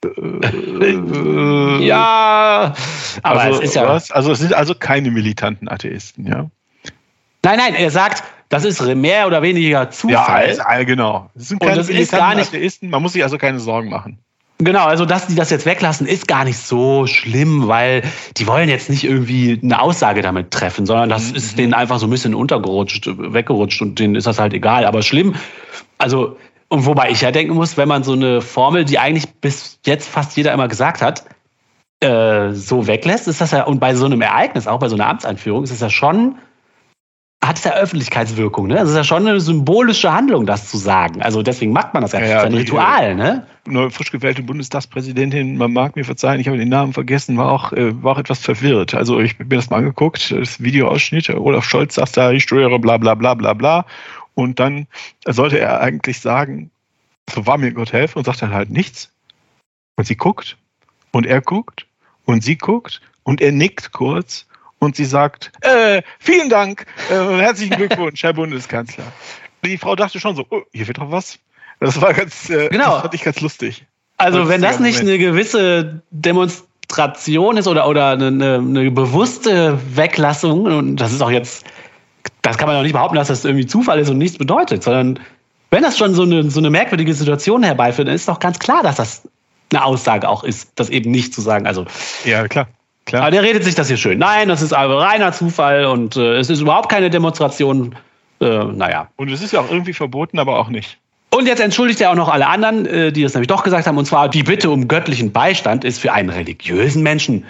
Äh, 0.04 1.84
ja, 1.84 2.74
aber 3.22 3.40
also, 3.40 3.58
es 3.58 3.68
ist 3.70 3.74
ja. 3.74 3.88
Was? 3.88 4.10
Also 4.10 4.32
es 4.32 4.38
sind 4.38 4.54
also 4.54 4.74
keine 4.74 5.10
militanten 5.10 5.68
Atheisten, 5.68 6.26
ja? 6.26 6.50
Nein, 7.42 7.58
nein, 7.58 7.74
er 7.74 7.90
sagt, 7.90 8.24
das 8.48 8.64
ist 8.64 8.80
mehr 8.82 9.26
oder 9.26 9.42
weniger 9.42 9.90
Zufall. 9.90 10.56
Ja, 10.56 10.82
genau. 10.84 11.30
Es 11.34 11.48
sind 11.48 11.60
keine 11.60 11.82
militanten 11.82 12.40
Atheisten, 12.40 12.90
man 12.90 13.02
muss 13.02 13.14
sich 13.14 13.22
also 13.22 13.38
keine 13.38 13.60
Sorgen 13.60 13.90
machen. 13.90 14.18
Genau, 14.58 14.84
also 14.84 15.04
dass 15.04 15.26
die 15.26 15.34
das 15.34 15.50
jetzt 15.50 15.66
weglassen, 15.66 16.06
ist 16.06 16.28
gar 16.28 16.44
nicht 16.44 16.58
so 16.58 17.08
schlimm, 17.08 17.66
weil 17.66 18.02
die 18.36 18.46
wollen 18.46 18.68
jetzt 18.68 18.88
nicht 18.88 19.02
irgendwie 19.02 19.58
eine 19.60 19.82
Aussage 19.82 20.22
damit 20.22 20.52
treffen, 20.52 20.86
sondern 20.86 21.08
das 21.08 21.30
mhm. 21.30 21.36
ist 21.36 21.58
denen 21.58 21.74
einfach 21.74 21.98
so 21.98 22.06
ein 22.06 22.10
bisschen 22.10 22.34
untergerutscht, 22.34 23.08
weggerutscht 23.08 23.82
und 23.82 23.98
denen 23.98 24.14
ist 24.14 24.28
das 24.28 24.38
halt 24.38 24.54
egal. 24.54 24.84
Aber 24.86 25.02
schlimm, 25.02 25.34
also, 25.98 26.36
und 26.68 26.86
wobei 26.86 27.10
ich 27.10 27.20
ja 27.20 27.32
denken 27.32 27.54
muss, 27.54 27.76
wenn 27.76 27.88
man 27.88 28.04
so 28.04 28.12
eine 28.12 28.40
Formel, 28.40 28.84
die 28.84 29.00
eigentlich 29.00 29.28
bis 29.40 29.80
jetzt 29.84 30.08
fast 30.08 30.36
jeder 30.36 30.52
immer 30.52 30.68
gesagt 30.68 31.02
hat, 31.02 31.24
äh, 31.98 32.52
so 32.52 32.86
weglässt, 32.86 33.26
ist 33.26 33.40
das 33.40 33.50
ja, 33.50 33.64
und 33.64 33.80
bei 33.80 33.96
so 33.96 34.06
einem 34.06 34.20
Ereignis, 34.20 34.68
auch 34.68 34.78
bei 34.78 34.88
so 34.88 34.94
einer 34.94 35.08
Amtseinführung, 35.08 35.64
ist 35.64 35.72
das 35.72 35.80
ja 35.80 35.90
schon 35.90 36.36
hat 37.46 37.58
es 37.58 37.64
ja 37.64 37.72
Öffentlichkeitswirkung. 37.74 38.68
Ne? 38.68 38.76
Das 38.76 38.90
ist 38.90 38.96
ja 38.96 39.04
schon 39.04 39.26
eine 39.26 39.40
symbolische 39.40 40.12
Handlung, 40.12 40.46
das 40.46 40.70
zu 40.70 40.76
sagen. 40.76 41.22
Also 41.22 41.42
deswegen 41.42 41.72
macht 41.72 41.94
man 41.94 42.02
das 42.02 42.12
ja. 42.12 42.20
ja, 42.20 42.26
ja 42.26 42.34
das 42.34 42.44
ist 42.44 42.50
ein 42.50 42.58
Ritual. 42.58 43.14
Ne? 43.14 43.46
Eine 43.66 43.90
frisch 43.90 44.10
gewählte 44.10 44.42
Bundestagspräsidentin, 44.42 45.56
man 45.56 45.72
mag 45.72 45.96
mir 45.96 46.04
verzeihen, 46.04 46.40
ich 46.40 46.48
habe 46.48 46.58
den 46.58 46.68
Namen 46.68 46.92
vergessen, 46.92 47.36
war 47.36 47.50
auch, 47.50 47.72
äh, 47.72 48.02
war 48.02 48.12
auch 48.12 48.18
etwas 48.18 48.40
verwirrt. 48.40 48.94
Also 48.94 49.20
ich 49.20 49.38
bin 49.38 49.48
mir 49.48 49.56
das 49.56 49.70
mal 49.70 49.78
angeguckt, 49.78 50.32
das 50.32 50.62
Videoausschnitt, 50.62 51.30
Olaf 51.30 51.64
Scholz 51.64 51.94
sagt 51.94 52.16
da, 52.16 52.30
ich 52.30 52.42
steuere 52.44 52.78
bla 52.78 52.96
bla 52.98 53.14
bla 53.14 53.34
bla 53.34 53.52
bla. 53.54 53.86
Und 54.34 54.58
dann 54.60 54.86
sollte 55.26 55.58
er 55.58 55.80
eigentlich 55.80 56.20
sagen, 56.20 56.70
so 57.32 57.46
war 57.46 57.58
mir 57.58 57.72
Gott 57.72 57.92
helfen 57.92 58.18
und 58.18 58.24
sagt 58.24 58.42
dann 58.42 58.52
halt 58.52 58.70
nichts. 58.70 59.10
Und 59.96 60.06
sie 60.06 60.16
guckt 60.16 60.56
und 61.12 61.26
er 61.26 61.40
guckt 61.40 61.86
und 62.24 62.42
sie 62.42 62.56
guckt 62.56 63.00
und 63.22 63.40
er 63.40 63.52
nickt 63.52 63.92
kurz 63.92 64.46
und 64.84 64.96
sie 64.96 65.04
sagt, 65.04 65.52
äh, 65.62 66.02
vielen 66.18 66.48
Dank, 66.48 66.86
äh, 67.10 67.14
herzlichen 67.14 67.76
Glückwunsch, 67.76 68.22
Herr 68.22 68.32
Bundeskanzler. 68.32 69.04
Die 69.64 69.78
Frau 69.78 69.96
dachte 69.96 70.20
schon 70.20 70.36
so, 70.36 70.46
oh, 70.50 70.62
hier 70.72 70.86
wird 70.86 70.98
doch 70.98 71.10
was. 71.10 71.38
Das 71.80 72.00
war 72.00 72.14
ganz, 72.14 72.50
äh, 72.50 72.68
genau. 72.68 72.92
das 72.92 73.00
fand 73.02 73.14
ich 73.14 73.22
ganz 73.22 73.40
lustig. 73.40 73.86
Also 74.16 74.48
wenn 74.48 74.62
das 74.62 74.78
nicht 74.78 75.02
Moment. 75.02 75.10
eine 75.10 75.18
gewisse 75.18 76.02
Demonstration 76.10 77.56
ist 77.56 77.66
oder, 77.66 77.88
oder 77.88 78.10
eine, 78.10 78.26
eine 78.28 78.90
bewusste 78.90 79.78
Weglassung, 79.96 80.66
und 80.66 80.96
das 80.96 81.12
ist 81.12 81.20
auch 81.20 81.30
jetzt, 81.30 81.64
das 82.42 82.58
kann 82.58 82.68
man 82.68 82.76
auch 82.76 82.82
nicht 82.82 82.92
behaupten, 82.92 83.16
dass 83.16 83.28
das 83.28 83.44
irgendwie 83.44 83.66
Zufall 83.66 83.98
ist 83.98 84.10
und 84.10 84.18
nichts 84.18 84.38
bedeutet, 84.38 84.82
sondern 84.82 85.18
wenn 85.70 85.82
das 85.82 85.98
schon 85.98 86.14
so 86.14 86.22
eine, 86.22 86.48
so 86.50 86.60
eine 86.60 86.70
merkwürdige 86.70 87.12
Situation 87.12 87.64
herbeiführt, 87.64 88.06
dann 88.06 88.14
ist 88.14 88.28
doch 88.28 88.38
ganz 88.38 88.60
klar, 88.60 88.82
dass 88.82 88.96
das 88.96 89.28
eine 89.72 89.84
Aussage 89.84 90.28
auch 90.28 90.44
ist, 90.44 90.70
das 90.76 90.88
eben 90.88 91.10
nicht 91.10 91.34
zu 91.34 91.40
sagen. 91.40 91.66
Also 91.66 91.84
ja, 92.24 92.46
klar. 92.46 92.68
Klar. 93.06 93.22
Aber 93.22 93.30
der 93.30 93.42
redet 93.42 93.64
sich 93.64 93.74
das 93.74 93.88
hier 93.88 93.96
schön. 93.96 94.18
Nein, 94.18 94.48
das 94.48 94.62
ist 94.62 94.72
aber 94.72 95.00
reiner 95.00 95.32
Zufall 95.32 95.84
und 95.86 96.16
äh, 96.16 96.36
es 96.36 96.48
ist 96.50 96.60
überhaupt 96.60 96.88
keine 96.88 97.10
Demonstration. 97.10 97.94
Äh, 98.40 98.64
naja. 98.64 99.08
Und 99.16 99.30
es 99.30 99.42
ist 99.42 99.52
ja 99.52 99.60
auch 99.60 99.70
irgendwie 99.70 99.92
verboten, 99.92 100.38
aber 100.38 100.58
auch 100.58 100.68
nicht. 100.68 100.98
Und 101.30 101.46
jetzt 101.46 101.60
entschuldigt 101.60 102.00
er 102.00 102.10
auch 102.10 102.14
noch 102.14 102.28
alle 102.28 102.46
anderen, 102.46 102.86
äh, 102.86 103.12
die 103.12 103.24
es 103.24 103.34
nämlich 103.34 103.48
doch 103.48 103.64
gesagt 103.64 103.86
haben. 103.86 103.98
Und 103.98 104.06
zwar, 104.06 104.28
die 104.28 104.42
Bitte 104.42 104.70
um 104.70 104.88
göttlichen 104.88 105.32
Beistand 105.32 105.84
ist 105.84 105.98
für 105.98 106.12
einen 106.12 106.30
religiösen 106.30 107.02
Menschen 107.02 107.44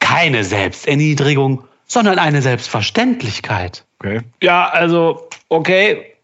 keine 0.00 0.44
Selbsterniedrigung, 0.44 1.64
sondern 1.86 2.18
eine 2.18 2.42
Selbstverständlichkeit. 2.42 3.84
Okay. 3.98 4.20
Ja, 4.42 4.68
also, 4.68 5.28
okay. 5.48 6.14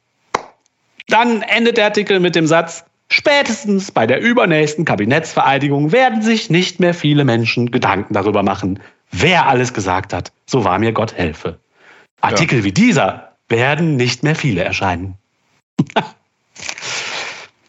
Dann 1.09 1.43
endet 1.43 1.79
der 1.79 1.87
Artikel 1.87 2.21
mit 2.21 2.35
dem 2.35 2.47
Satz, 2.47 2.85
Spätestens 3.11 3.91
bei 3.91 4.07
der 4.07 4.21
übernächsten 4.21 4.85
Kabinettsvereidigung 4.85 5.93
werden 5.93 6.23
sich 6.23 6.51
nicht 6.51 6.79
mehr 6.79 6.95
viele 6.95 7.25
Menschen 7.25 7.71
Gedanken 7.71 8.13
darüber 8.13 8.43
machen, 8.43 8.81
wer 9.11 9.47
alles 9.47 9.73
gesagt 9.73 10.13
hat, 10.13 10.33
so 10.47 10.65
war 10.65 10.79
mir 10.79 10.93
Gott 10.93 11.15
helfe. 11.15 11.59
Artikel 12.21 12.59
ja. 12.59 12.65
wie 12.65 12.73
dieser 12.73 13.33
werden 13.49 13.97
nicht 13.97 14.23
mehr 14.23 14.37
viele 14.37 14.63
erscheinen. 14.63 15.15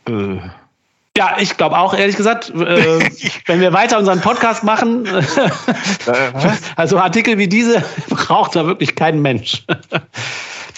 äh. 0.07 0.39
Ja, 1.17 1.35
ich 1.37 1.57
glaube 1.57 1.77
auch, 1.77 1.93
ehrlich 1.93 2.15
gesagt, 2.15 2.49
äh, 2.49 2.99
wenn 3.45 3.59
wir 3.59 3.73
weiter 3.73 3.97
unseren 3.97 4.21
Podcast 4.21 4.63
machen, 4.63 5.05
äh, 5.05 5.21
also 6.77 6.97
Artikel 6.97 7.37
wie 7.37 7.49
diese 7.49 7.83
braucht 8.09 8.55
da 8.55 8.65
wirklich 8.65 8.95
kein 8.95 9.21
Mensch. 9.21 9.65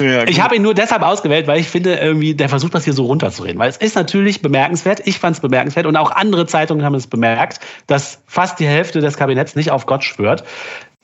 Ja, 0.02 0.28
ich 0.28 0.42
habe 0.42 0.56
ihn 0.56 0.62
nur 0.62 0.74
deshalb 0.74 1.02
ausgewählt, 1.04 1.48
weil 1.48 1.60
ich 1.60 1.68
finde, 1.68 1.96
irgendwie, 1.96 2.34
der 2.34 2.50
versucht 2.50 2.74
das 2.74 2.84
hier 2.84 2.94
so 2.94 3.06
runterzureden. 3.06 3.60
Weil 3.60 3.70
es 3.70 3.78
ist 3.78 3.96
natürlich 3.96 4.42
bemerkenswert, 4.42 5.02
ich 5.06 5.20
fand 5.20 5.36
es 5.36 5.42
bemerkenswert 5.42 5.86
und 5.86 5.96
auch 5.96 6.12
andere 6.12 6.46
Zeitungen 6.46 6.86
haben 6.86 6.96
es 6.96 7.08
bemerkt, 7.08 7.60
dass 7.88 8.22
fast 8.28 8.60
die 8.60 8.68
Hälfte 8.68 9.02
des 9.02 9.18
Kabinetts 9.18 9.56
nicht 9.56 9.72
auf 9.72 9.86
Gott 9.86 10.04
schwört. 10.04 10.44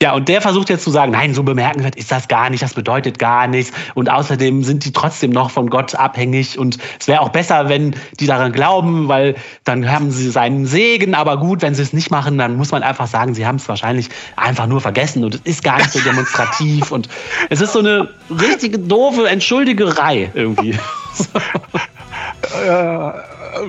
Ja, 0.00 0.14
und 0.14 0.28
der 0.28 0.40
versucht 0.40 0.70
jetzt 0.70 0.84
zu 0.84 0.92
sagen, 0.92 1.10
nein, 1.10 1.34
so 1.34 1.42
bemerkenswert 1.42 1.96
ist 1.96 2.12
das 2.12 2.28
gar 2.28 2.50
nicht, 2.50 2.62
das 2.62 2.74
bedeutet 2.74 3.18
gar 3.18 3.48
nichts. 3.48 3.72
Und 3.96 4.08
außerdem 4.08 4.62
sind 4.62 4.84
die 4.84 4.92
trotzdem 4.92 5.32
noch 5.32 5.50
von 5.50 5.70
Gott 5.70 5.96
abhängig. 5.96 6.56
Und 6.56 6.78
es 7.00 7.08
wäre 7.08 7.20
auch 7.20 7.30
besser, 7.30 7.68
wenn 7.68 7.96
die 8.20 8.26
daran 8.26 8.52
glauben, 8.52 9.08
weil 9.08 9.34
dann 9.64 9.90
haben 9.90 10.12
sie 10.12 10.30
seinen 10.30 10.66
Segen. 10.66 11.16
Aber 11.16 11.36
gut, 11.38 11.62
wenn 11.62 11.74
sie 11.74 11.82
es 11.82 11.92
nicht 11.92 12.12
machen, 12.12 12.38
dann 12.38 12.56
muss 12.56 12.70
man 12.70 12.84
einfach 12.84 13.08
sagen, 13.08 13.34
sie 13.34 13.44
haben 13.44 13.56
es 13.56 13.68
wahrscheinlich 13.68 14.08
einfach 14.36 14.68
nur 14.68 14.80
vergessen 14.80 15.24
und 15.24 15.34
es 15.34 15.40
ist 15.42 15.64
gar 15.64 15.78
nicht 15.78 15.90
so 15.90 15.98
demonstrativ. 15.98 16.92
und 16.92 17.08
es 17.50 17.60
ist 17.60 17.72
so 17.72 17.80
eine 17.80 18.08
richtige 18.30 18.78
doofe 18.78 19.28
Entschuldigerei 19.28 20.30
irgendwie. 20.32 20.78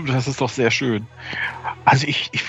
das 0.08 0.28
ist 0.28 0.42
doch 0.42 0.50
sehr 0.50 0.72
schön. 0.72 1.08
Also 1.86 2.08
ich, 2.08 2.30
ich, 2.32 2.44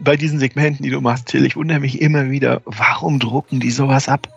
bei 0.00 0.16
diesen 0.16 0.38
Segmenten, 0.38 0.82
die 0.82 0.90
du 0.90 1.00
machst, 1.00 1.26
Till, 1.26 1.46
ich 1.46 1.56
wundere 1.56 1.80
mich 1.80 2.00
immer 2.00 2.30
wieder, 2.30 2.62
warum 2.64 3.18
drucken 3.18 3.60
die 3.60 3.70
sowas 3.70 4.08
ab? 4.08 4.28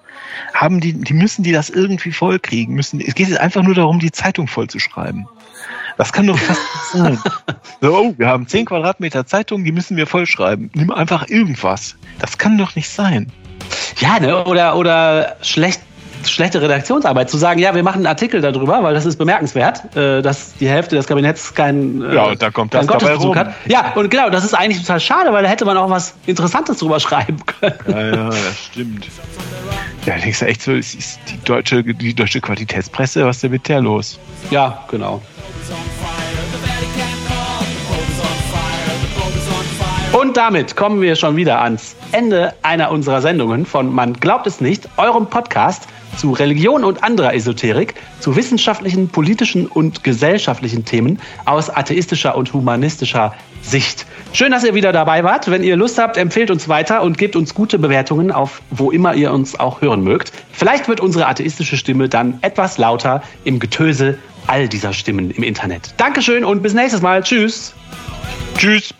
Haben 0.54 0.80
die, 0.80 0.94
die 0.94 1.14
müssen 1.14 1.44
die 1.44 1.52
das 1.52 1.70
irgendwie 1.70 2.12
vollkriegen 2.12 2.76
müssen. 2.76 3.02
Es 3.02 3.16
geht 3.16 3.38
einfach 3.40 3.64
nur 3.64 3.76
darum, 3.76 4.00
die 4.00 4.12
Zeitung 4.12 4.48
vollzuschreiben. 4.48 5.28
Das 5.98 6.12
kann 6.12 6.28
doch 6.28 6.38
fast 6.38 6.62
nicht 6.62 7.04
sein. 7.04 7.20
So, 7.82 7.96
oh, 7.96 8.14
wir 8.18 8.28
haben 8.28 8.48
10 8.48 8.66
Quadratmeter 8.66 9.28
Zeitung, 9.28 9.64
die 9.64 9.72
müssen 9.72 9.98
wir 9.98 10.08
vollschreiben. 10.08 10.72
Nimm 10.74 10.92
einfach 10.92 11.28
irgendwas. 11.28 11.96
Das 12.20 12.38
kann 12.38 12.58
doch 12.58 12.76
nicht 12.76 12.90
sein. 12.90 13.32
Ja, 13.98 14.20
ne? 14.20 14.46
oder, 14.46 14.76
oder 14.76 15.36
schlecht 15.42 15.82
schlechte 16.32 16.62
Redaktionsarbeit, 16.62 17.30
zu 17.30 17.38
sagen, 17.38 17.60
ja, 17.60 17.76
wir 17.76 17.84
machen 17.84 17.98
einen 17.98 18.08
Artikel 18.08 18.42
darüber, 18.42 18.84
weil 18.84 18.94
das 18.94 19.06
ist 19.06 19.18
bemerkenswert, 19.18 19.96
äh, 19.96 20.22
dass 20.22 20.54
die 20.56 20.68
Hälfte 20.68 20.96
des 20.96 21.08
Kabinetts 21.08 21.54
kein 21.54 22.02
äh, 22.02 22.16
Ja, 22.16 22.24
und 22.26 22.42
da 22.42 22.52
kommt 22.52 22.74
das 22.74 22.88
dabei 22.88 23.16
rum. 23.16 23.36
Hat. 23.36 23.54
Ja, 23.66 23.94
und 23.96 24.10
genau, 24.10 24.30
das 24.30 24.44
ist 24.44 24.54
eigentlich 24.54 24.82
total 24.82 25.00
schade, 25.00 25.34
weil 25.34 25.44
da 25.44 25.50
hätte 25.50 25.66
man 25.66 25.78
auch 25.78 25.90
was 25.90 26.16
Interessantes 26.26 26.80
drüber 26.80 27.00
schreiben 27.00 27.38
können. 27.46 27.76
Ja, 27.88 28.02
ja, 28.02 28.30
das 28.30 28.60
stimmt. 28.72 29.08
Ja, 30.06 30.18
denkst 30.18 30.40
du 30.40 30.46
echt 30.46 30.62
so, 30.62 30.72
ist 30.72 31.20
die 31.30 31.40
deutsche, 31.44 31.84
die 31.84 32.14
deutsche 32.14 32.40
Qualitätspresse, 32.40 33.26
was 33.26 33.38
ist 33.38 33.44
denn 33.44 33.52
mit 33.52 33.68
der 33.68 33.82
los? 33.82 34.20
Ja, 34.52 34.84
genau. 34.90 35.22
Und 40.14 40.38
damit 40.38 40.78
kommen 40.78 41.02
wir 41.02 41.16
schon 41.18 41.36
wieder 41.36 41.62
ans 41.62 41.96
Ende 42.14 42.54
einer 42.62 42.90
unserer 42.92 43.22
Sendungen 43.22 43.66
von 43.66 43.94
Man 43.94 44.14
glaubt 44.14 44.48
es 44.48 44.62
nicht, 44.62 44.88
eurem 44.96 45.28
Podcast 45.28 45.88
zu 46.18 46.32
Religion 46.32 46.84
und 46.84 47.04
anderer 47.04 47.34
Esoterik, 47.34 47.96
zu 48.20 48.36
wissenschaftlichen, 48.36 49.10
politischen 49.10 49.68
und 49.68 50.04
gesellschaftlichen 50.04 50.86
Themen 50.86 51.20
aus 51.46 51.70
atheistischer 51.70 52.36
und 52.36 52.54
humanistischer 52.54 53.34
Sicht. 53.62 54.06
Schön, 54.34 54.52
dass 54.52 54.64
ihr 54.64 54.74
wieder 54.76 54.92
dabei 54.92 55.24
wart. 55.24 55.50
Wenn 55.50 55.64
ihr 55.64 55.76
Lust 55.76 55.98
habt, 55.98 56.18
empfehlt 56.18 56.52
uns 56.52 56.70
weiter 56.70 57.02
und 57.02 57.18
gebt 57.18 57.36
uns 57.36 57.54
gute 57.54 57.80
Bewertungen 57.80 58.32
auf 58.32 58.62
wo 58.70 58.92
immer 58.92 59.16
ihr 59.16 59.32
uns 59.32 59.60
auch 59.60 59.82
hören 59.82 60.04
mögt. 60.04 60.32
Vielleicht 60.52 60.88
wird 60.88 61.00
unsere 61.00 61.28
atheistische 61.28 61.78
Stimme 61.78 62.10
dann 62.10 62.40
etwas 62.42 62.78
lauter 62.78 63.24
im 63.44 63.60
Getöse 63.60 64.18
all 64.48 64.68
dieser 64.68 64.94
Stimmen 64.94 65.32
im 65.32 65.44
Internet. 65.44 65.94
Dankeschön 65.98 66.44
und 66.44 66.62
bis 66.62 66.74
nächstes 66.74 67.02
Mal. 67.02 67.24
Tschüss. 67.24 67.74
Tschüss. 68.58 68.94